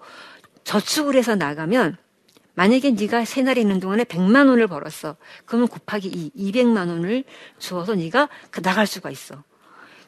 저축을 0.63 1.15
해서 1.15 1.35
나가면 1.35 1.97
만약에 2.53 2.91
네가 2.91 3.25
새날에 3.25 3.61
있는 3.61 3.79
동안에 3.79 4.03
100만 4.03 4.49
원을 4.49 4.67
벌었어. 4.67 5.15
그러면 5.45 5.67
곱하기 5.67 6.07
2, 6.07 6.51
200만 6.51 6.89
원을 6.89 7.23
주어서 7.57 7.95
네가 7.95 8.29
그 8.51 8.61
나갈 8.61 8.85
수가 8.85 9.09
있어. 9.09 9.43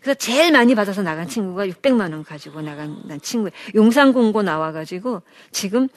그래서 0.02 0.14
제일 0.20 0.52
많이 0.52 0.76
받아서 0.76 1.02
나간 1.02 1.28
친구가 1.28 1.66
600만 1.66 2.12
원 2.12 2.24
가지고 2.24 2.62
나간 2.62 3.02
친구. 3.24 3.50
용산공고 3.74 4.44
나와가지고 4.44 5.24
지금 5.52 5.88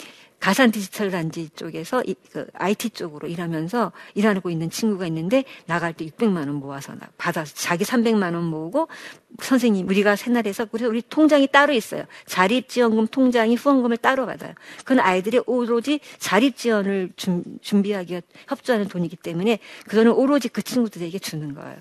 가산 0.45 0.71
디지털 0.71 1.11
단지 1.11 1.49
쪽에서 1.57 2.03
이, 2.05 2.15
그 2.31 2.47
IT 2.53 2.91
쪽으로 2.91 3.29
일하면서 3.29 3.93
일하고 4.15 4.51
있는 4.51 4.69
친구가 4.69 5.07
있는데 5.07 5.45
나갈 5.65 5.95
때 5.95 6.05
600만 6.05 6.37
원 6.37 6.57
모아서 6.57 6.93
받아서 7.17 7.55
자기 7.55 7.83
300만 7.83 8.35
원 8.35 8.45
모으고 8.45 8.89
선생님 9.41 9.89
우리가 9.89 10.17
새날에서 10.17 10.67
그래서 10.67 10.87
우리 10.87 11.01
통장이 11.01 11.47
따로 11.47 11.73
있어요. 11.73 12.05
자립지원금 12.27 13.07
통장이 13.07 13.55
후원금을 13.55 13.97
따로 13.97 14.27
받아요. 14.27 14.53
그건 14.81 15.01
아이들이 15.01 15.41
오로지 15.47 16.01
자립지원을 16.19 17.13
준, 17.17 17.43
준비하기 17.63 18.21
협조하는 18.47 18.89
돈이기 18.89 19.17
때문에 19.17 19.61
그 19.89 19.97
돈은 19.97 20.13
오로지 20.13 20.51
그 20.51 20.61
친구들에게 20.61 21.19
주는 21.21 21.55
거예요. 21.55 21.79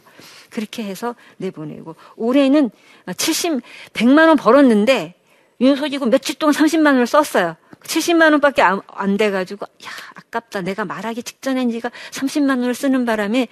그렇게 0.50 0.86
해서 0.86 1.16
내보내고 1.36 1.98
올해는 2.16 2.72
70, 3.18 3.62
100만 3.92 4.30
원 4.30 4.38
벌었는데 4.38 5.16
윤소지고 5.60 6.06
며칠 6.06 6.36
동안 6.36 6.56
30만 6.56 6.86
원을 6.94 7.08
썼어요. 7.08 7.58
70만 7.84 8.32
원밖에 8.32 8.62
안, 8.62 8.82
안 8.88 9.18
돼가지고 9.18 9.66
야 9.86 9.90
아깝다. 10.16 10.62
내가 10.62 10.86
말하기 10.86 11.24
직전에 11.24 11.70
지가 11.70 11.92
30만 12.12 12.60
원을 12.60 12.74
쓰는 12.74 13.06
바람에 13.06 13.48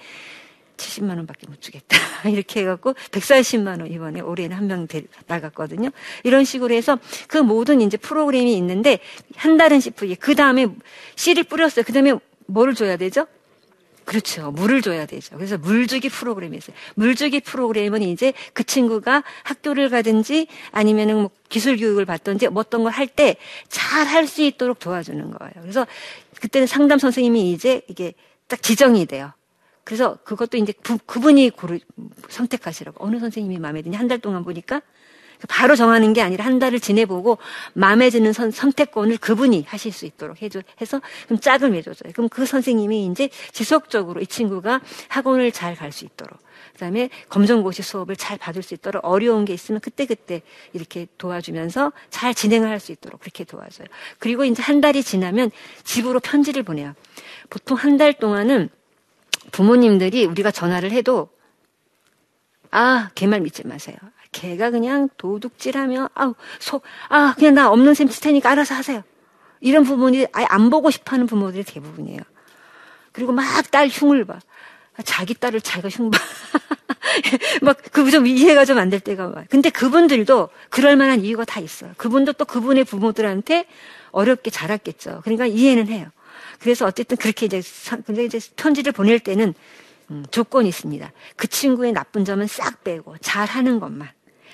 70만 0.76 1.10
원밖에 1.16 1.46
못 1.48 1.60
주겠다. 1.60 1.96
이렇게 2.28 2.60
해갖고 2.62 2.94
140만 2.94 3.80
원 3.80 3.86
이번에 3.86 4.20
올해는 4.20 4.56
한 4.56 4.66
명 4.66 4.86
나갔거든요. 5.26 5.90
이런 6.24 6.44
식으로 6.44 6.74
해서 6.74 6.98
그 7.28 7.38
모든 7.38 7.80
이제 7.80 7.96
프로그램이 7.96 8.56
있는데 8.56 8.98
한 9.36 9.56
달은 9.56 9.80
CV에 9.80 10.16
그 10.16 10.34
다음에 10.34 10.66
씨를 11.16 11.44
뿌렸어요. 11.44 11.84
그 11.84 11.92
다음에 11.92 12.14
뭐를 12.46 12.74
줘야 12.74 12.96
되죠? 12.96 13.26
그렇죠. 14.04 14.50
물을 14.50 14.82
줘야 14.82 15.06
되죠. 15.06 15.36
그래서 15.36 15.56
물주기 15.58 16.08
프로그램이 16.08 16.56
있어요. 16.56 16.76
물주기 16.94 17.40
프로그램은 17.40 18.02
이제 18.02 18.32
그 18.52 18.64
친구가 18.64 19.22
학교를 19.44 19.88
가든지 19.90 20.48
아니면은 20.72 21.16
뭐 21.16 21.30
기술 21.48 21.76
교육을 21.76 22.04
받든지 22.04 22.48
뭐 22.48 22.60
어떤 22.60 22.82
걸 22.82 22.92
할 22.92 23.06
때 23.06 23.36
잘 23.68 24.06
할 24.06 24.26
수 24.26 24.42
있도록 24.42 24.78
도와주는 24.78 25.30
거예요. 25.30 25.52
그래서 25.60 25.86
그때는 26.40 26.66
상담 26.66 26.98
선생님이 26.98 27.52
이제 27.52 27.82
이게 27.88 28.14
딱 28.48 28.62
지정이 28.62 29.06
돼요. 29.06 29.32
그래서 29.84 30.16
그것도 30.24 30.58
이제 30.58 30.72
부, 30.82 30.98
그분이 30.98 31.50
고르, 31.50 31.78
선택하시라고. 32.28 33.04
어느 33.04 33.18
선생님이 33.18 33.58
마음에 33.58 33.82
드냐? 33.82 33.98
한 33.98 34.08
달 34.08 34.18
동안 34.18 34.44
보니까 34.44 34.80
바로 35.48 35.76
정하는 35.76 36.12
게 36.12 36.22
아니라 36.22 36.44
한 36.44 36.58
달을 36.58 36.80
지내보고 36.80 37.38
마음에 37.74 38.10
드는 38.10 38.32
선, 38.32 38.50
선택권을 38.50 39.18
그분이 39.18 39.64
하실 39.68 39.92
수 39.92 40.06
있도록 40.06 40.42
해줘, 40.42 40.60
해서 40.80 41.00
그럼 41.26 41.40
짝을 41.40 41.70
맺어줘요. 41.70 42.12
그럼 42.12 42.28
그 42.28 42.46
선생님이 42.46 43.06
이제 43.06 43.28
지속적으로 43.52 44.20
이 44.20 44.26
친구가 44.26 44.80
학원을 45.08 45.52
잘 45.52 45.74
갈 45.76 45.90
수 45.92 46.04
있도록 46.04 46.38
그다음에 46.74 47.10
검정고시 47.28 47.82
수업을 47.82 48.16
잘 48.16 48.38
받을 48.38 48.62
수 48.62 48.74
있도록 48.74 49.04
어려운 49.04 49.44
게 49.44 49.52
있으면 49.52 49.80
그때그때 49.80 50.42
이렇게 50.72 51.06
도와주면서 51.18 51.92
잘 52.10 52.34
진행을 52.34 52.68
할 52.68 52.80
수 52.80 52.92
있도록 52.92 53.20
그렇게 53.20 53.44
도와줘요. 53.44 53.86
그리고 54.18 54.44
이제 54.44 54.62
한 54.62 54.80
달이 54.80 55.02
지나면 55.02 55.50
집으로 55.84 56.20
편지를 56.20 56.62
보내요. 56.62 56.94
보통 57.50 57.76
한 57.76 57.96
달 57.98 58.12
동안은 58.14 58.68
부모님들이 59.50 60.24
우리가 60.24 60.50
전화를 60.50 60.92
해도 60.92 61.28
아, 62.70 63.10
걔말 63.14 63.40
믿지 63.40 63.66
마세요. 63.66 63.96
걔가 64.32 64.70
그냥 64.70 65.08
도둑질하며 65.18 66.10
아우 66.14 66.34
속아 66.58 67.34
그냥 67.36 67.54
나 67.54 67.70
없는 67.70 67.94
셈칠 67.94 68.20
테니까 68.22 68.50
알아서 68.50 68.74
하세요. 68.74 69.02
이런 69.60 69.84
부모들이 69.84 70.26
아예 70.32 70.46
안 70.48 70.70
보고 70.70 70.90
싶어하는 70.90 71.26
부모들이 71.26 71.62
대부분이에요. 71.64 72.20
그리고 73.12 73.32
막 73.32 73.44
딸 73.70 73.88
흉을 73.88 74.24
봐. 74.24 74.38
자기 75.04 75.34
딸을 75.34 75.60
자기가 75.60 75.88
흉 75.88 76.10
봐. 76.10 76.18
막 77.62 77.76
그 77.92 78.10
좀 78.10 78.26
이해가 78.26 78.64
좀 78.64 78.78
안 78.78 78.90
될 78.90 79.00
때가 79.00 79.26
와. 79.28 79.44
근데 79.48 79.70
그분들도 79.70 80.48
그럴 80.70 80.96
만한 80.96 81.20
이유가 81.20 81.44
다 81.44 81.60
있어요. 81.60 81.92
그분도 81.96 82.32
또 82.34 82.44
그분의 82.44 82.84
부모들한테 82.84 83.66
어렵게 84.10 84.50
자랐겠죠. 84.50 85.20
그러니까 85.24 85.46
이해는 85.46 85.88
해요. 85.88 86.08
그래서 86.60 86.86
어쨌든 86.86 87.16
그렇게 87.16 87.46
이제 87.46 87.62
근데 88.06 88.24
이제 88.24 88.38
편지를 88.56 88.92
보낼 88.92 89.18
때는 89.20 89.54
음, 90.10 90.24
조건이 90.30 90.68
있습니다. 90.68 91.10
그 91.36 91.46
친구의 91.48 91.92
나쁜 91.92 92.24
점은 92.24 92.46
싹 92.46 92.84
빼고 92.84 93.16
잘하는 93.20 93.80
것만. 93.80 94.08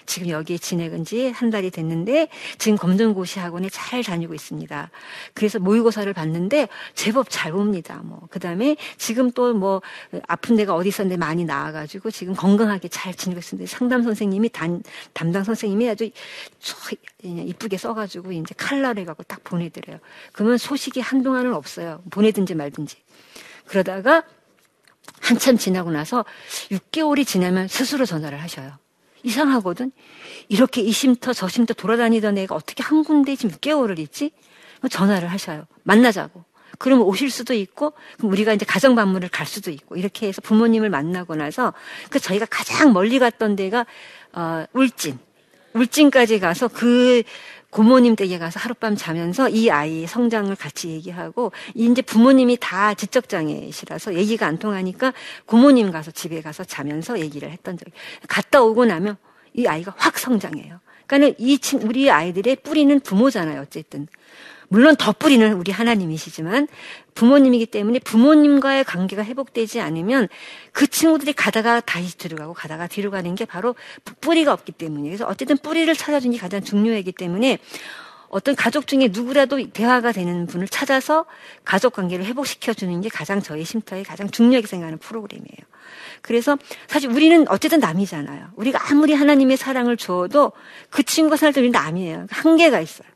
지금 0.09 0.31
여기에 0.31 0.59
지내은 0.59 1.05
지 1.05 1.29
한 1.31 1.50
달이 1.50 1.71
됐는데 1.71 2.29
지금 2.57 2.79
검정고시 2.79 3.38
학원에 3.38 3.69
잘 3.69 4.03
다니고 4.03 4.35
있습니다. 4.35 4.91
그래서 5.35 5.59
모의고사를 5.59 6.11
봤는데 6.12 6.69
제법 6.95 7.27
잘 7.29 7.53
봅니다. 7.53 8.00
뭐 8.03 8.27
그다음에 8.31 8.77
지금 8.97 9.31
또 9.31 9.53
뭐 9.53 9.83
아픈 10.29 10.57
데가 10.57 10.75
어디 10.75 10.88
있었는데 10.88 11.17
많이 11.17 11.45
나와가지고 11.45 12.11
지금 12.11 12.35
건강하게 12.35 12.88
잘 12.88 13.15
지내고 13.15 13.38
있습니다. 13.41 13.69
상담 13.71 14.03
선생님이 14.03 14.51
단, 14.51 14.83
담당 15.12 15.44
선생님이 15.44 15.88
아주 15.90 16.11
이쁘게 17.23 17.77
써가지고 17.77 18.33
이제 18.33 18.55
칼라를 18.57 19.03
해갖고 19.03 19.25
딱 19.25 19.42
보내드려요. 19.44 19.99
그러면 20.33 20.59
소식이 20.59 21.01
한동안은 21.01 21.55
없어요. 21.55 22.03
보내든지 22.11 22.55
말든지. 22.55 22.97
그러다가 23.66 24.23
한참 25.21 25.59
지나고 25.59 25.90
나서 25.90 26.25
6개월이 26.71 27.27
지나면 27.27 27.68
스스로 27.68 28.07
전화를 28.07 28.40
하셔요. 28.40 28.73
이상하거든. 29.22 29.92
이렇게 30.48 30.81
이심터 30.81 31.33
저심터 31.33 31.74
돌아다니던 31.74 32.38
애가 32.38 32.54
어떻게 32.54 32.83
한 32.83 33.04
군데 33.04 33.37
지금 33.37 33.54
6개월을 33.57 33.98
있지? 33.98 34.31
전화를 34.90 35.31
하셔요. 35.31 35.66
만나자고. 35.83 36.44
그러면 36.78 37.07
오실 37.07 37.31
수도 37.31 37.54
있고, 37.54 37.94
그럼 38.18 38.33
우리가 38.33 38.52
이제 38.52 38.64
가정 38.64 38.94
방문을 38.94 39.28
갈 39.31 39.46
수도 39.46 39.70
있고, 39.70 39.96
이렇게 39.96 40.28
해서 40.28 40.40
부모님을 40.40 40.90
만나고 40.90 41.35
나서, 41.35 41.72
그 42.11 42.20
저희가 42.20 42.46
가장 42.46 42.92
멀리 42.92 43.18
갔던 43.18 43.57
데가, 43.57 43.87
어, 44.33 44.64
울진. 44.72 45.18
울진까지 45.74 46.40
가서 46.40 46.68
그 46.68 47.22
고모님 47.70 48.16
댁에 48.16 48.38
가서 48.38 48.59
하룻밤 48.61 48.96
자면서 48.96 49.48
이 49.48 49.70
아이의 49.70 50.07
성장을 50.07 50.54
같이 50.57 50.88
얘기하고 50.88 51.52
이제 51.74 52.00
부모님이 52.00 52.57
다 52.59 52.94
지적 52.94 53.28
장애시라서 53.28 54.14
얘기가 54.14 54.46
안 54.46 54.59
통하니까 54.59 55.12
고모님 55.46 55.90
가서 55.90 56.11
집에 56.11 56.40
가서 56.40 56.64
자면서 56.64 57.20
얘기를 57.20 57.50
했던 57.50 57.76
적이 57.76 57.92
갔다 58.26 58.62
오고 58.62 58.87
나면 58.87 59.16
이 59.52 59.66
아이가 59.66 59.94
확 59.96 60.18
성장해요. 60.18 60.81
그러니까는 61.07 61.35
이 61.38 61.59
친, 61.59 61.83
우리 61.83 62.11
아이들의 62.11 62.57
뿌리는 62.57 63.00
부모잖아요. 63.00 63.62
어쨌든 63.62 64.09
물론 64.68 64.96
덧뿌리는 64.96 65.54
우리 65.54 65.72
하나님이시지만 65.72 66.68
부모님이기 67.14 67.66
때문에 67.66 67.98
부모님과의 68.00 68.85
관계가 68.85 69.24
회복되지 69.24 69.81
않으면 69.81 70.28
그 70.72 70.87
친구들이 70.87 71.33
가다가 71.33 71.81
다시 71.81 72.16
들어가고 72.18 72.54
가다가 72.54 72.87
뒤로 72.87 73.11
가는 73.11 73.35
게 73.35 73.44
바로 73.44 73.74
뿌리가 74.20 74.52
없기 74.52 74.72
때문이에요. 74.72 75.11
그래서 75.11 75.26
어쨌든 75.26 75.57
뿌리를 75.57 75.92
찾아주는 75.94 76.33
게 76.35 76.40
가장 76.40 76.62
중요하기 76.62 77.12
때문에 77.12 77.59
어떤 78.28 78.54
가족 78.54 78.87
중에 78.87 79.09
누구라도 79.11 79.70
대화가 79.70 80.12
되는 80.12 80.46
분을 80.46 80.68
찾아서 80.68 81.24
가족 81.64 81.94
관계를 81.94 82.26
회복시켜 82.26 82.74
주는 82.74 83.00
게 83.00 83.09
가장 83.09 83.40
저희 83.40 83.64
쉼터에 83.64 84.02
가장 84.02 84.28
중요하게 84.31 84.66
생각하는 84.66 84.98
프로그램이에요. 84.98 85.66
그래서 86.20 86.59
사실 86.88 87.11
우리는 87.11 87.46
어쨌든 87.48 87.81
남이잖아요. 87.81 88.50
우리가 88.57 88.90
아무리 88.90 89.14
하나님의 89.14 89.57
사랑을 89.57 89.96
주어도 89.96 90.52
그 90.90 91.02
친구가 91.02 91.37
살때 91.37 91.61
우리는 91.61 91.72
남이에요. 91.72 92.26
한계가 92.31 92.81
있어요. 92.81 93.09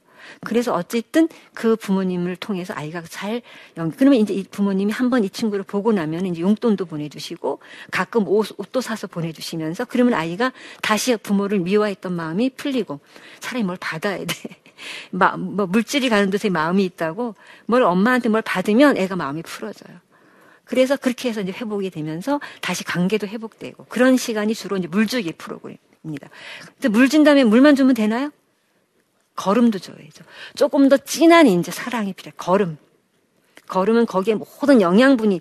그래서 0.45 0.75
어쨌든 0.75 1.29
그 1.55 1.77
부모님을 1.77 2.35
통해서 2.37 2.75
아이가 2.75 3.03
잘 3.09 3.43
연, 3.77 3.91
그러면 3.93 4.19
이제 4.21 4.35
이 4.35 4.43
부모님이 4.43 4.91
한 4.93 5.09
번 5.09 5.23
이 5.25 5.31
친구를 5.31 5.63
보고 5.65 5.93
나면 5.93 6.27
이제 6.27 6.41
용돈도 6.41 6.87
보내주시고 6.87 7.61
가끔 7.91 8.27
옷, 8.27 8.49
옷도 8.59 8.81
사서 8.81 9.07
보내주시면서 9.07 9.85
그러면 9.85 10.15
아이가 10.15 10.53
다시 10.81 11.17
부모를 11.17 11.61
미워했던 11.61 12.13
마음이 12.13 12.51
풀리고 12.51 12.99
차라리 13.41 13.63
뭘 13.63 13.77
받아야 13.81 14.19
돼. 14.19 14.27
마, 15.11 15.37
뭐 15.37 15.67
물질이 15.67 16.09
가는 16.09 16.29
데에 16.31 16.51
마음이 16.51 16.85
있다고 16.87 17.37
뭘 17.67 17.83
엄마한테 17.85 18.29
뭘 18.29 18.43
받으면 18.43 18.97
애가 18.97 19.15
마음이 19.15 19.43
풀어져요. 19.43 19.97
그래서 20.65 20.97
그렇게 20.97 21.29
해서 21.29 21.41
이제 21.43 21.53
회복이 21.53 21.91
되면서 21.91 22.41
다시 22.63 22.83
관계도 22.83 23.29
회복되고 23.29 23.85
그런 23.89 24.17
시간이 24.17 24.55
주로 24.55 24.77
이제 24.77 24.89
물주기 24.89 25.33
프로그램입니다. 25.33 26.31
물준 26.91 27.23
다음에 27.23 27.45
물만 27.45 27.77
주면 27.77 27.95
되나요? 27.95 28.33
걸음도 29.43 29.81
줘야죠. 29.81 30.25
조금 30.55 30.89
더 30.89 30.97
진한 30.97 31.49
이제 31.49 31.73
사랑이 31.73 32.13
필요해. 32.13 32.35
걸음. 32.37 32.79
걸음은 33.67 34.07
거기에 34.07 34.35
모든 34.35 34.81
영양분이 34.81 35.41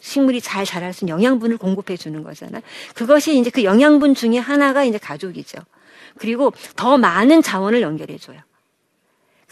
식물이 0.00 0.42
잘 0.42 0.66
자랄 0.66 0.92
수 0.92 1.04
있는 1.04 1.16
영양분을 1.16 1.56
공급해 1.56 1.96
주는 1.96 2.22
거잖아요. 2.22 2.60
그것이 2.94 3.38
이제 3.38 3.48
그 3.48 3.64
영양분 3.64 4.14
중에 4.14 4.36
하나가 4.38 4.84
이제 4.84 4.98
가족이죠. 4.98 5.58
그리고 6.18 6.52
더 6.76 6.98
많은 6.98 7.40
자원을 7.40 7.80
연결해 7.80 8.18
줘요. 8.18 8.38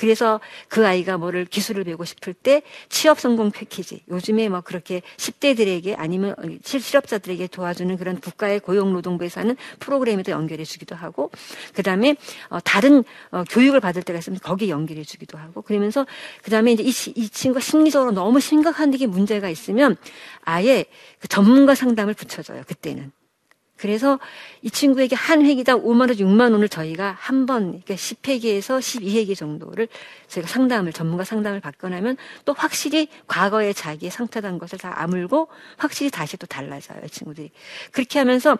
그래서 0.00 0.40
그 0.68 0.86
아이가 0.86 1.18
뭐를 1.18 1.44
기술을 1.44 1.84
배우고 1.84 2.06
싶을 2.06 2.32
때 2.32 2.62
취업 2.88 3.20
성공 3.20 3.50
패키지 3.50 4.00
요즘에 4.08 4.48
뭐 4.48 4.62
그렇게 4.62 5.02
10대들에게 5.18 5.94
아니면 5.98 6.34
실업자들에게 6.64 7.48
도와주는 7.48 7.98
그런 7.98 8.18
국가의 8.18 8.60
고용노동부에서 8.60 9.40
하는 9.40 9.56
프로그램에도 9.78 10.32
연결해 10.32 10.64
주기도 10.64 10.96
하고 10.96 11.30
그다음에 11.74 12.16
어 12.48 12.60
다른 12.60 13.04
어 13.30 13.44
교육을 13.44 13.80
받을 13.80 14.02
때가 14.02 14.18
있으면 14.20 14.38
거기에 14.42 14.70
연결해 14.70 15.04
주기도 15.04 15.36
하고 15.36 15.60
그러면서 15.60 16.06
그다음에 16.44 16.72
이제 16.72 16.82
이, 16.82 16.88
이 16.88 17.28
친구가 17.28 17.60
심리적으로 17.60 18.12
너무 18.12 18.40
심각한 18.40 18.90
게 18.92 19.06
문제가 19.06 19.50
있으면 19.50 19.98
아예 20.44 20.86
그 21.18 21.28
전문가 21.28 21.74
상담을 21.74 22.14
붙여줘요 22.14 22.62
그때는 22.66 23.12
그래서 23.80 24.20
이 24.60 24.70
친구에게 24.70 25.16
한 25.16 25.42
회기당 25.42 25.82
5만 25.82 26.00
원, 26.00 26.10
6만 26.10 26.52
원을 26.52 26.68
저희가 26.68 27.16
한 27.18 27.46
번, 27.46 27.80
그러니까 27.82 27.94
10회기에서 27.94 28.78
12회기 28.78 29.34
정도를 29.34 29.88
저희가 30.28 30.46
상담을, 30.46 30.92
전문가 30.92 31.24
상담을 31.24 31.60
받고 31.60 31.88
나면 31.88 32.18
또 32.44 32.52
확실히 32.52 33.08
과거에 33.26 33.72
자기의 33.72 34.10
상처된 34.10 34.58
것을 34.58 34.78
다 34.78 34.92
아물고 35.02 35.48
확실히 35.78 36.10
다시 36.10 36.36
또 36.36 36.46
달라져요, 36.46 37.00
이 37.06 37.08
친구들이. 37.08 37.50
그렇게 37.90 38.18
하면서, 38.18 38.58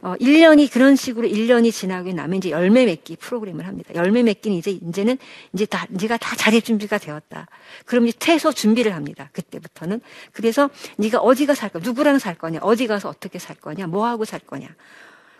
어, 0.00 0.14
1년이 0.18 0.72
그런 0.72 0.96
식으로 0.96 1.28
1년이 1.28 1.70
지나고 1.70 2.10
나면 2.10 2.38
이제 2.38 2.50
열매 2.50 2.86
맺기 2.86 3.16
프로그램을 3.16 3.66
합니다. 3.66 3.90
열매 3.94 4.22
맺기는 4.22 4.56
이제, 4.56 4.70
이제는 4.70 5.18
이제 5.52 5.66
다, 5.66 5.86
네가 5.90 6.16
다 6.16 6.34
자립 6.36 6.64
준비가 6.64 6.96
되었다. 6.96 7.46
그럼 7.84 8.06
이제 8.06 8.16
퇴소 8.18 8.52
준비를 8.52 8.94
합니다. 8.94 9.28
그때부터는. 9.34 10.00
그래서 10.32 10.70
네가 10.96 11.18
어디가 11.18 11.54
살 11.54 11.68
거냐, 11.68 11.84
누구랑 11.84 12.18
살 12.18 12.34
거냐, 12.36 12.60
어디 12.62 12.86
가서 12.86 13.10
어떻게 13.10 13.38
살 13.38 13.54
거냐, 13.56 13.86
뭐 13.86 14.06
하고 14.06 14.24
살 14.24 14.40
거냐. 14.40 14.61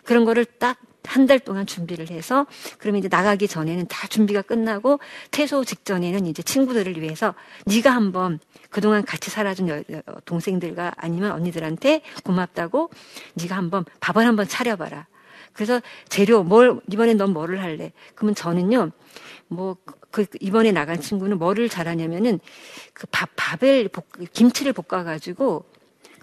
그런 0.03 0.25
거를 0.25 0.45
딱 0.45 0.77
한 1.07 1.27
달 1.27 1.39
동안 1.39 1.65
준비를 1.65 2.09
해서 2.09 2.45
그러면 2.77 2.99
이제 2.99 3.07
나가기 3.07 3.47
전에는 3.47 3.87
다 3.87 4.07
준비가 4.07 4.41
끝나고 4.41 4.99
퇴소 5.31 5.65
직전에는 5.65 6.25
이제 6.25 6.41
친구들을 6.41 6.99
위해서 7.01 7.33
네가 7.65 7.91
한번 7.91 8.39
그동안 8.69 9.03
같이 9.03 9.29
살아준 9.29 9.83
동생들과 10.25 10.93
아니면 10.97 11.31
언니들한테 11.31 12.01
고맙다고 12.23 12.89
네가 13.35 13.55
한번 13.55 13.85
밥을 13.99 14.25
한번 14.25 14.47
차려봐라. 14.47 15.07
그래서 15.53 15.81
재료 16.09 16.43
뭘 16.43 16.79
이번엔 16.91 17.17
넌 17.17 17.31
뭐를 17.31 17.61
할래? 17.61 17.91
그러면 18.15 18.35
저는요 18.35 18.91
뭐 19.47 19.77
그 20.13 20.27
이번에 20.41 20.71
나간 20.71 21.01
친구는 21.01 21.39
뭐를 21.39 21.69
잘하냐면은 21.69 22.39
그 22.93 23.07
밥 23.09 23.29
밥을 23.35 23.89
볶, 23.89 24.05
김치를 24.31 24.71
볶아 24.71 25.03
가지고 25.03 25.65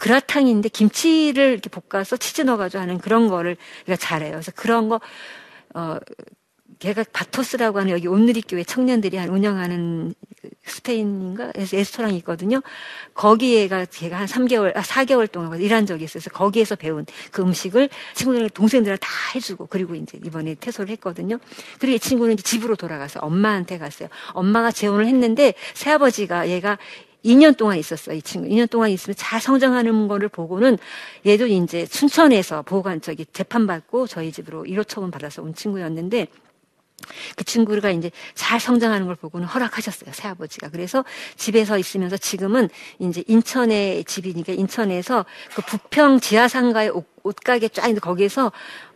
그라탕인데 0.00 0.70
김치를 0.70 1.52
이렇게 1.52 1.68
볶아서 1.68 2.16
치즈 2.16 2.42
넣어가지고 2.42 2.80
하는 2.80 2.98
그런 2.98 3.28
거를 3.28 3.56
우리가 3.86 3.96
잘해요. 3.96 4.32
그래서 4.32 4.50
그런 4.56 4.88
거, 4.88 4.98
어, 5.74 5.98
걔가 6.78 7.04
바토스라고 7.12 7.78
하는 7.78 7.92
여기 7.92 8.08
온누리교회 8.08 8.64
청년들이 8.64 9.18
운영하는 9.18 10.14
그 10.40 10.48
스페인인가 10.64 11.52
레스토랑이 11.54 12.16
있거든요. 12.18 12.62
거기에가 13.12 13.84
제가 13.84 14.18
한 14.18 14.26
3개월, 14.26 14.74
아, 14.74 14.80
4개월 14.80 15.30
동안 15.30 15.60
일한 15.60 15.84
적이 15.84 16.04
있어서 16.04 16.30
거기에서 16.30 16.76
배운 16.76 17.04
그 17.30 17.42
음식을 17.42 17.90
친구들, 18.14 18.48
동생들을 18.48 18.96
다 18.96 19.08
해주고 19.34 19.66
그리고 19.66 19.94
이제 19.94 20.18
이번에 20.24 20.54
퇴소를 20.54 20.90
했거든요. 20.92 21.38
그리고 21.78 21.96
이 21.96 21.98
친구는 21.98 22.34
이제 22.34 22.42
집으로 22.42 22.76
돌아가서 22.76 23.20
엄마한테 23.20 23.76
갔어요. 23.76 24.08
엄마가 24.32 24.70
재혼을 24.70 25.06
했는데 25.06 25.52
새아버지가 25.74 26.48
얘가 26.48 26.78
2년 27.24 27.56
동안 27.56 27.78
있었어요, 27.78 28.16
이 28.16 28.22
친구. 28.22 28.48
2년 28.48 28.68
동안 28.68 28.90
있으면 28.90 29.14
잘 29.16 29.40
성장하는 29.40 30.08
거를 30.08 30.28
보고는 30.28 30.78
얘도 31.26 31.46
이제 31.46 31.86
춘천에서 31.86 32.62
보관, 32.62 33.00
저기 33.00 33.26
재판받고 33.26 34.06
저희 34.06 34.32
집으로 34.32 34.64
1호 34.64 34.86
처분 34.86 35.10
받아서 35.10 35.42
온 35.42 35.54
친구였는데 35.54 36.28
그 37.36 37.44
친구가 37.44 37.90
이제 37.90 38.10
잘 38.34 38.60
성장하는 38.60 39.06
걸 39.06 39.16
보고는 39.16 39.46
허락하셨어요, 39.46 40.12
새아버지가. 40.12 40.68
그래서 40.70 41.04
집에서 41.36 41.78
있으면서 41.78 42.16
지금은 42.16 42.68
이제 42.98 43.24
인천에 43.26 44.02
집이니까 44.02 44.52
인천에서 44.52 45.24
그 45.54 45.62
부평 45.62 46.20
지하상가의 46.20 46.90
옷, 46.90 47.06
옷가게 47.22 47.68
쫙 47.68 47.84
있는데 47.84 48.00
거기에서 48.00 48.52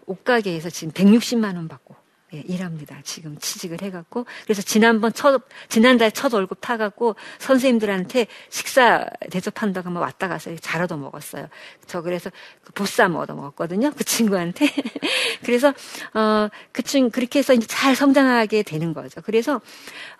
옷가게에서 0.06 0.70
지금 0.70 0.92
160만 0.92 1.56
원 1.56 1.68
받고 1.68 1.94
예, 1.94 2.03
일합니다. 2.40 2.98
지금 3.04 3.36
취직을 3.38 3.82
해갖고 3.82 4.26
그래서 4.44 4.62
지난번 4.62 5.12
첫 5.12 5.42
지난달 5.68 6.12
첫 6.12 6.32
월급 6.32 6.60
타갖고 6.60 7.16
선생님들한테 7.38 8.26
식사 8.50 9.06
대접한다고 9.30 9.88
하면 9.88 10.02
왔다 10.02 10.28
가서 10.28 10.54
잘 10.56 10.82
얻어 10.82 10.96
먹었어요. 10.96 11.48
저 11.86 12.02
그래서 12.02 12.30
그 12.62 12.72
보쌈 12.72 13.16
얻어 13.16 13.34
먹었거든요. 13.34 13.92
그 13.96 14.04
친구한테 14.04 14.66
그래서 15.44 15.72
어그 16.12 16.82
친 16.82 17.10
그렇게 17.10 17.38
해서 17.38 17.52
이제 17.54 17.66
잘 17.66 17.96
성장하게 17.96 18.62
되는 18.62 18.92
거죠. 18.92 19.20
그래서 19.22 19.60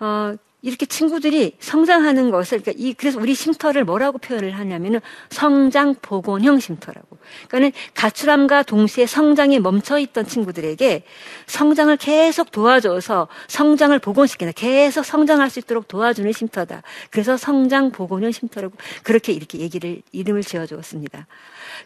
어 0.00 0.37
이렇게 0.64 0.87
친구들이 0.87 1.57
성장하는 1.61 2.31
것을 2.31 2.62
그러니까 2.62 2.83
이 2.83 2.94
그래서 2.94 3.20
우리 3.20 3.35
쉼터를 3.35 3.85
뭐라고 3.85 4.16
표현을 4.16 4.53
하냐면은 4.53 5.00
성장 5.29 5.94
복원형 6.00 6.59
쉼터라고. 6.59 7.18
그러니까는 7.48 7.72
가출함과 7.92 8.62
동시에 8.62 9.05
성장이 9.05 9.61
멈춰 9.61 9.98
있던 9.98 10.27
친구들에게 10.27 11.05
성장을 11.46 11.94
계속 11.98 12.50
도와줘서 12.50 13.29
성장을 13.48 13.98
복원시키는 13.98 14.55
계속 14.57 15.05
성장할 15.05 15.50
수 15.50 15.59
있도록 15.59 15.87
도와주는 15.87 16.33
쉼터다. 16.33 16.83
그래서 17.11 17.37
성장 17.37 17.90
복원형 17.90 18.33
쉼터라고 18.33 18.74
그렇게 19.03 19.35
이렇게 19.35 19.59
얘기를 19.59 20.00
이름을 20.12 20.42
지어 20.44 20.64
주었습니다. 20.64 21.27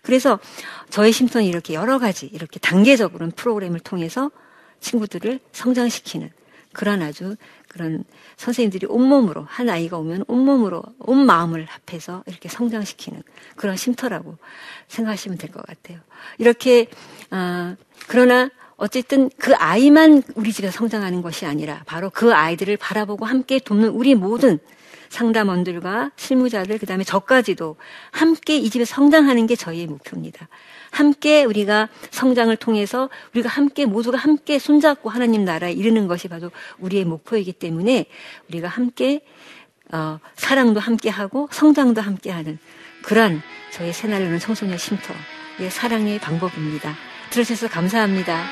그래서 0.02 0.38
저희 0.88 1.10
쉼터는 1.10 1.48
이렇게 1.48 1.74
여러 1.74 1.98
가지 1.98 2.26
이렇게 2.26 2.60
단계적으로 2.60 3.28
프로그램을 3.34 3.80
통해서 3.80 4.30
친구들을 4.78 5.40
성장시키는 5.50 6.30
그런 6.72 7.02
아주 7.02 7.36
그런 7.68 8.04
선생님들이 8.36 8.86
온몸으로 8.86 9.44
한 9.48 9.68
아이가 9.68 9.98
오면 9.98 10.24
온몸으로 10.28 10.82
온 11.00 11.26
마음을 11.26 11.66
합해서 11.66 12.24
이렇게 12.26 12.48
성장시키는 12.48 13.22
그런 13.56 13.76
쉼터라고 13.76 14.36
생각하시면 14.88 15.38
될 15.38 15.50
것 15.50 15.64
같아요. 15.66 15.98
이렇게 16.38 16.88
어, 17.30 17.76
그러나 18.06 18.50
어쨌든 18.76 19.28
그 19.38 19.54
아이만 19.56 20.22
우리 20.36 20.52
집에서 20.52 20.72
성장하는 20.78 21.20
것이 21.22 21.46
아니라 21.46 21.82
바로 21.86 22.10
그 22.10 22.32
아이들을 22.32 22.76
바라보고 22.76 23.24
함께 23.26 23.58
돕는 23.58 23.88
우리 23.88 24.14
모든 24.14 24.58
상담원들과 25.08 26.10
실무자들 26.16 26.78
그다음에 26.78 27.04
저까지도 27.04 27.76
함께 28.10 28.56
이 28.56 28.70
집에 28.70 28.84
성장하는 28.84 29.46
게 29.46 29.56
저희의 29.56 29.86
목표입니다. 29.86 30.48
함께 30.90 31.44
우리가 31.44 31.88
성장을 32.10 32.54
통해서 32.56 33.08
우리가 33.34 33.48
함께 33.48 33.86
모두가 33.86 34.18
함께 34.18 34.58
손잡고 34.58 35.10
하나님 35.10 35.44
나라에 35.44 35.72
이르는 35.72 36.06
것이 36.08 36.28
바로 36.28 36.50
우리의 36.78 37.04
목표이기 37.04 37.52
때문에 37.52 38.06
우리가 38.48 38.68
함께 38.68 39.20
어, 39.92 40.18
사랑도 40.34 40.80
함께 40.80 41.08
하고 41.08 41.48
성장도 41.50 42.00
함께 42.00 42.30
하는 42.30 42.58
그러한 43.02 43.42
저희 43.72 43.92
새날르는 43.92 44.38
청소년 44.38 44.76
쉼터의 44.76 45.70
사랑의 45.70 46.18
방법입니다. 46.18 46.94
들어주셔서 47.30 47.72
감사합니다. 47.72 48.44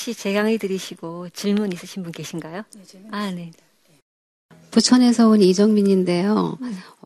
혹시 0.00 0.14
제 0.14 0.32
강의 0.32 0.56
들으시고 0.56 1.28
질문 1.28 1.74
있으신 1.74 2.02
분 2.02 2.10
계신가요? 2.10 2.62
네, 2.74 3.02
아, 3.10 3.30
네. 3.30 3.50
부천에서 4.70 5.28
온 5.28 5.42
이정민인데요. 5.42 6.56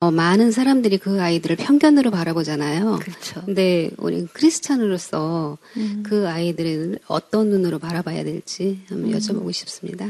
어, 0.00 0.11
많은 0.12 0.52
사람들이 0.52 0.98
그 0.98 1.20
아이들을 1.20 1.57
편견으로 1.57 2.12
바라보잖아요. 2.12 3.00
그렇죠. 3.02 3.42
근데 3.44 3.90
우리 3.98 4.24
크리스찬으로서 4.26 5.59
음. 5.76 6.04
그 6.07 6.28
아이들을 6.28 7.00
어떤 7.09 7.48
눈으로 7.48 7.80
바라봐야 7.80 8.22
될지 8.22 8.85
한번 8.88 9.12
음. 9.12 9.18
여쭤보고 9.18 9.52
싶습니다. 9.52 10.07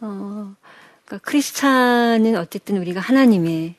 어, 0.00 0.54
그러니까 1.04 1.28
크리스찬은 1.28 2.36
어쨌든 2.36 2.78
우리가 2.78 3.00
하나님의 3.00 3.74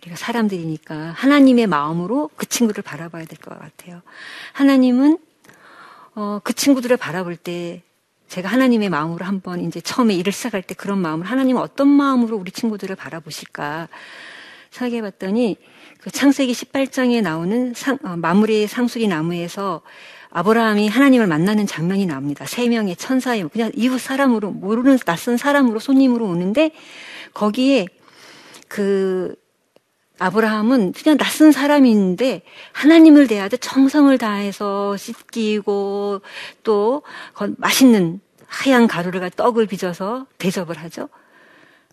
우리가 0.00 0.14
사람들이니까 0.14 0.94
하나님의 1.16 1.66
마음으로 1.66 2.30
그 2.36 2.46
친구를 2.46 2.84
바라봐야 2.84 3.24
될 3.24 3.36
것 3.38 3.58
같아요. 3.58 4.00
하나님은 4.52 5.18
어, 6.14 6.40
그 6.42 6.52
친구들을 6.52 6.96
바라볼 6.96 7.36
때 7.36 7.82
제가 8.28 8.48
하나님의 8.48 8.88
마음으로 8.88 9.24
한번 9.24 9.60
이제 9.60 9.80
처음에 9.80 10.14
일을 10.14 10.32
시작할 10.32 10.62
때 10.62 10.74
그런 10.74 10.98
마음을 10.98 11.26
하나님은 11.26 11.60
어떤 11.60 11.88
마음으로 11.88 12.36
우리 12.36 12.50
친구들을 12.50 12.96
바라보실까 12.96 13.88
생각해 14.70 15.02
봤더니 15.02 15.56
그 16.00 16.10
창세기 16.10 16.52
18장에 16.52 17.22
나오는 17.22 17.74
상, 17.74 17.98
어, 18.04 18.16
마무리 18.16 18.66
상수리 18.66 19.06
나무에서 19.06 19.82
아브라함이 20.30 20.88
하나님을 20.88 21.26
만나는 21.26 21.66
장면이 21.66 22.06
나옵니다. 22.06 22.46
세 22.46 22.68
명의 22.68 22.96
천사의 22.96 23.48
그냥 23.50 23.70
이웃 23.74 23.98
사람으로 23.98 24.50
모르는 24.50 24.98
낯선 24.98 25.36
사람으로 25.36 25.78
손님으로 25.78 26.26
오는데 26.26 26.70
거기에 27.34 27.86
그 28.68 29.34
아브라함은 30.22 30.92
그냥 30.92 31.18
낯선 31.18 31.52
사람인데 31.52 32.42
하나님을 32.72 33.26
대하되 33.26 33.56
정성을 33.56 34.16
다해서 34.18 34.96
씻기고 34.96 36.22
또 36.62 37.02
맛있는 37.56 38.20
하얀 38.46 38.86
가루를 38.86 39.30
떡을 39.30 39.66
빚어서 39.66 40.26
대접을 40.38 40.78
하죠. 40.78 41.08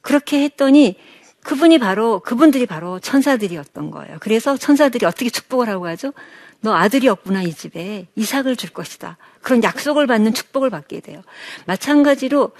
그렇게 0.01 0.43
했더니 0.43 0.97
그분이 1.43 1.79
바로 1.79 2.19
그분들이 2.19 2.65
바로 2.65 2.99
천사들이었던 2.99 3.91
거예요. 3.91 4.17
그래서 4.19 4.57
천사들이 4.57 5.05
어떻게 5.05 5.29
축복을 5.29 5.69
하고 5.69 5.87
하죠? 5.87 6.13
너 6.61 6.75
아들이 6.75 7.07
없구나 7.07 7.41
이 7.43 7.53
집에 7.53 8.07
이삭을 8.15 8.57
줄 8.57 8.69
것이다. 8.71 9.17
그런 9.41 9.63
약속을 9.63 10.05
받는 10.05 10.33
축복을 10.33 10.69
받게 10.69 10.99
돼요. 10.99 11.21
마찬가지로 11.65 12.51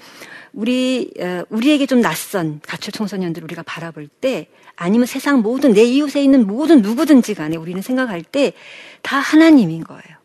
우리 0.54 1.12
어, 1.20 1.44
우리에게 1.50 1.86
좀 1.86 2.02
낯선 2.02 2.62
가출 2.66 2.92
청소년들 2.94 3.44
우리가 3.44 3.62
바라볼 3.64 4.08
때 4.08 4.50
아니면 4.80 5.06
세상 5.06 5.42
모든 5.42 5.74
내 5.74 5.84
이웃에 5.84 6.24
있는 6.24 6.48
모든 6.48 6.82
누구든지 6.82 7.34
간에 7.36 7.58
우리는 7.58 7.82
생각할 7.82 8.24
때 8.24 8.54
다 9.02 9.18
하나님인 9.20 9.84
거예요. 9.84 10.20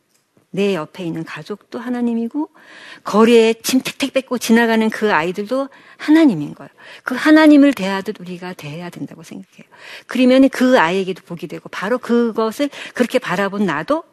내 0.51 0.75
옆에 0.75 1.05
있는 1.05 1.25
가족도 1.25 1.81
하나님이고 1.81 2.49
거리에 3.03 3.55
침 3.55 3.81
택택 3.81 4.13
뺏고 4.13 4.39
지나가는 4.39 4.89
그 4.89 5.13
아이들도 5.13 5.69
하나님인 5.97 6.55
거예요. 6.55 6.71
그 7.03 7.17
하나님을 7.17 7.75
대하듯 7.75 8.21
우리가 8.21 8.53
대해야 8.53 8.89
된다고 8.91 9.25
생각해요. 9.25 9.65
그러면 10.07 10.49
그 10.49 10.79
아이에게도 10.79 11.23
복이 11.25 11.49
되고 11.49 11.69
바로 11.71 11.99
그것을 11.99 12.71
그렇게 12.95 13.19
바라본 13.19 13.67
나도 13.67 14.05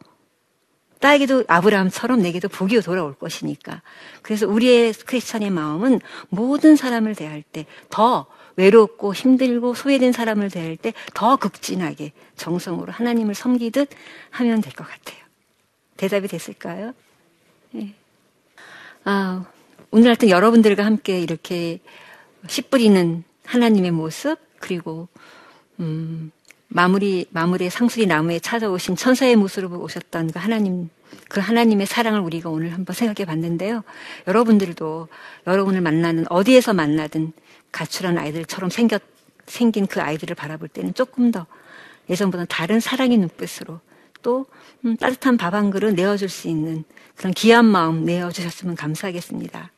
딸에게도 0.98 1.44
아브라함처럼 1.48 2.20
내게도 2.22 2.48
복이 2.48 2.80
돌아올 2.80 3.14
것이니까. 3.14 3.82
그래서 4.22 4.46
우리의 4.48 4.94
크리스천의 4.94 5.50
마음은 5.50 6.00
모든 6.28 6.76
사람을 6.76 7.14
대할 7.14 7.42
때 7.42 7.66
더 7.90 8.26
외롭고 8.56 9.14
힘들고 9.14 9.74
소외된 9.74 10.12
사람을 10.12 10.50
대할 10.50 10.76
때 10.76 10.92
더 11.14 11.36
극진하게 11.36 12.12
정성으로 12.36 12.92
하나님을 12.92 13.34
섬기듯 13.34 13.88
하면 14.30 14.60
될 14.60 14.72
것 14.74 14.86
같아요. 14.86 15.18
대답이 15.96 16.28
됐을까요? 16.28 16.92
예. 17.76 17.94
아, 19.04 19.44
오늘 19.90 20.08
하여튼 20.08 20.28
여러분들과 20.30 20.84
함께 20.84 21.20
이렇게 21.20 21.80
씨 22.48 22.62
뿌리는 22.62 23.24
하나님의 23.44 23.90
모습, 23.90 24.38
그리고, 24.58 25.08
음, 25.80 26.30
마무리, 26.68 27.26
마무리의 27.30 27.70
상수리 27.70 28.06
나무에 28.06 28.38
찾아오신 28.38 28.96
천사의 28.96 29.36
모습으로 29.36 29.80
오셨던 29.82 30.32
그 30.32 30.38
하나님, 30.38 30.88
그 31.28 31.40
하나님의 31.40 31.86
사랑을 31.86 32.20
우리가 32.20 32.48
오늘 32.48 32.72
한번 32.72 32.94
생각해 32.94 33.26
봤는데요. 33.26 33.82
여러분들도 34.26 35.08
여러분을 35.46 35.80
만나는, 35.82 36.24
어디에서 36.30 36.72
만나든 36.72 37.32
가출한 37.72 38.18
아이들처럼 38.18 38.70
생겼, 38.70 39.02
생긴 39.46 39.86
그 39.86 40.00
아이들을 40.00 40.36
바라볼 40.36 40.68
때는 40.68 40.94
조금 40.94 41.30
더 41.30 41.46
예전보다 42.10 42.44
다른 42.44 42.80
사랑의 42.80 43.18
눈빛으로 43.18 43.80
또 44.22 44.46
음, 44.84 44.96
따뜻한 44.96 45.36
밥 45.36 45.54
한 45.54 45.70
그릇 45.70 45.94
내어줄 45.94 46.28
수 46.28 46.48
있는 46.48 46.84
그런 47.16 47.32
귀한 47.32 47.64
마음 47.64 48.04
내어주셨으면 48.04 48.76
감사하겠습니다. 48.76 49.72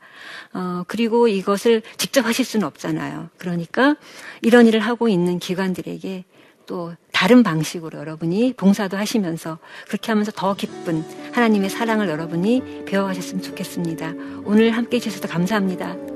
어, 0.54 0.84
그리고 0.86 1.28
이것을 1.28 1.82
직접 1.96 2.24
하실 2.24 2.44
수는 2.44 2.66
없잖아요. 2.66 3.30
그러니까 3.38 3.96
이런 4.42 4.66
일을 4.66 4.80
하고 4.80 5.08
있는 5.08 5.38
기관들에게 5.38 6.24
또 6.66 6.94
다른 7.12 7.42
방식으로 7.42 7.98
여러분이 7.98 8.54
봉사도 8.56 8.96
하시면서 8.96 9.58
그렇게 9.86 10.12
하면서 10.12 10.32
더 10.32 10.54
기쁜 10.54 11.04
하나님의 11.32 11.68
사랑을 11.68 12.08
여러분이 12.08 12.84
배워가셨으면 12.86 13.42
좋겠습니다. 13.42 14.14
오늘 14.44 14.70
함께 14.70 14.96
해주셔서 14.96 15.28
감사합니다. 15.28 16.13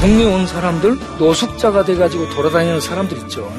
동네에 0.00 0.24
온 0.26 0.46
사람들 0.46 0.98
노숙자가 1.18 1.84
돼가지고 1.84 2.28
돌아다니는 2.30 2.80
사람들 2.80 3.16
있죠. 3.18 3.52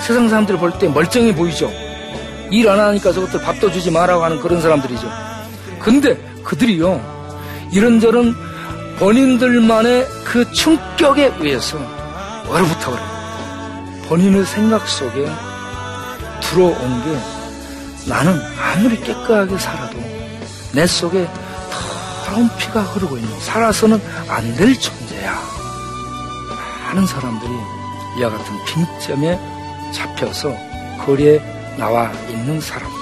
세상 0.00 0.28
사람들 0.28 0.56
볼 0.58 0.72
때 0.78 0.88
멀쩡해 0.88 1.34
보이죠. 1.34 1.70
일 2.50 2.68
안 2.68 2.80
하니까 2.80 3.12
저것들 3.12 3.40
밥도 3.42 3.70
주지 3.72 3.90
말라고 3.90 4.24
하는 4.24 4.40
그런 4.40 4.60
사람들이죠. 4.60 5.08
근데 5.78 6.16
그들이요 6.44 7.68
이런저런 7.72 8.34
본인들만의 8.98 10.06
그 10.24 10.50
충격에 10.52 11.32
의해서 11.40 11.78
얼어붙어 12.48 12.90
버려요. 12.90 14.02
본인의 14.08 14.44
생각 14.44 14.86
속에 14.86 15.26
들어온 16.42 16.74
게 17.04 17.18
나는 18.08 18.38
아무리 18.60 19.00
깨끗하게 19.00 19.56
살아도 19.58 19.98
내 20.72 20.86
속에 20.86 21.26
더러운 22.26 22.50
피가 22.58 22.82
흐르고 22.82 23.16
있는 23.16 23.40
살아서는 23.40 24.00
안될존 24.28 25.01
재야. 25.22 25.40
많은 26.84 27.06
사람들이 27.06 27.52
이와 28.18 28.28
같은 28.30 28.64
빈점에 28.64 29.38
잡혀서 29.92 30.52
거리에 31.06 31.38
나와 31.78 32.10
있는 32.28 32.60
사람. 32.60 33.01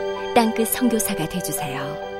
땅끝 0.33 0.69
성교사가 0.69 1.27
되주세요 1.27 2.10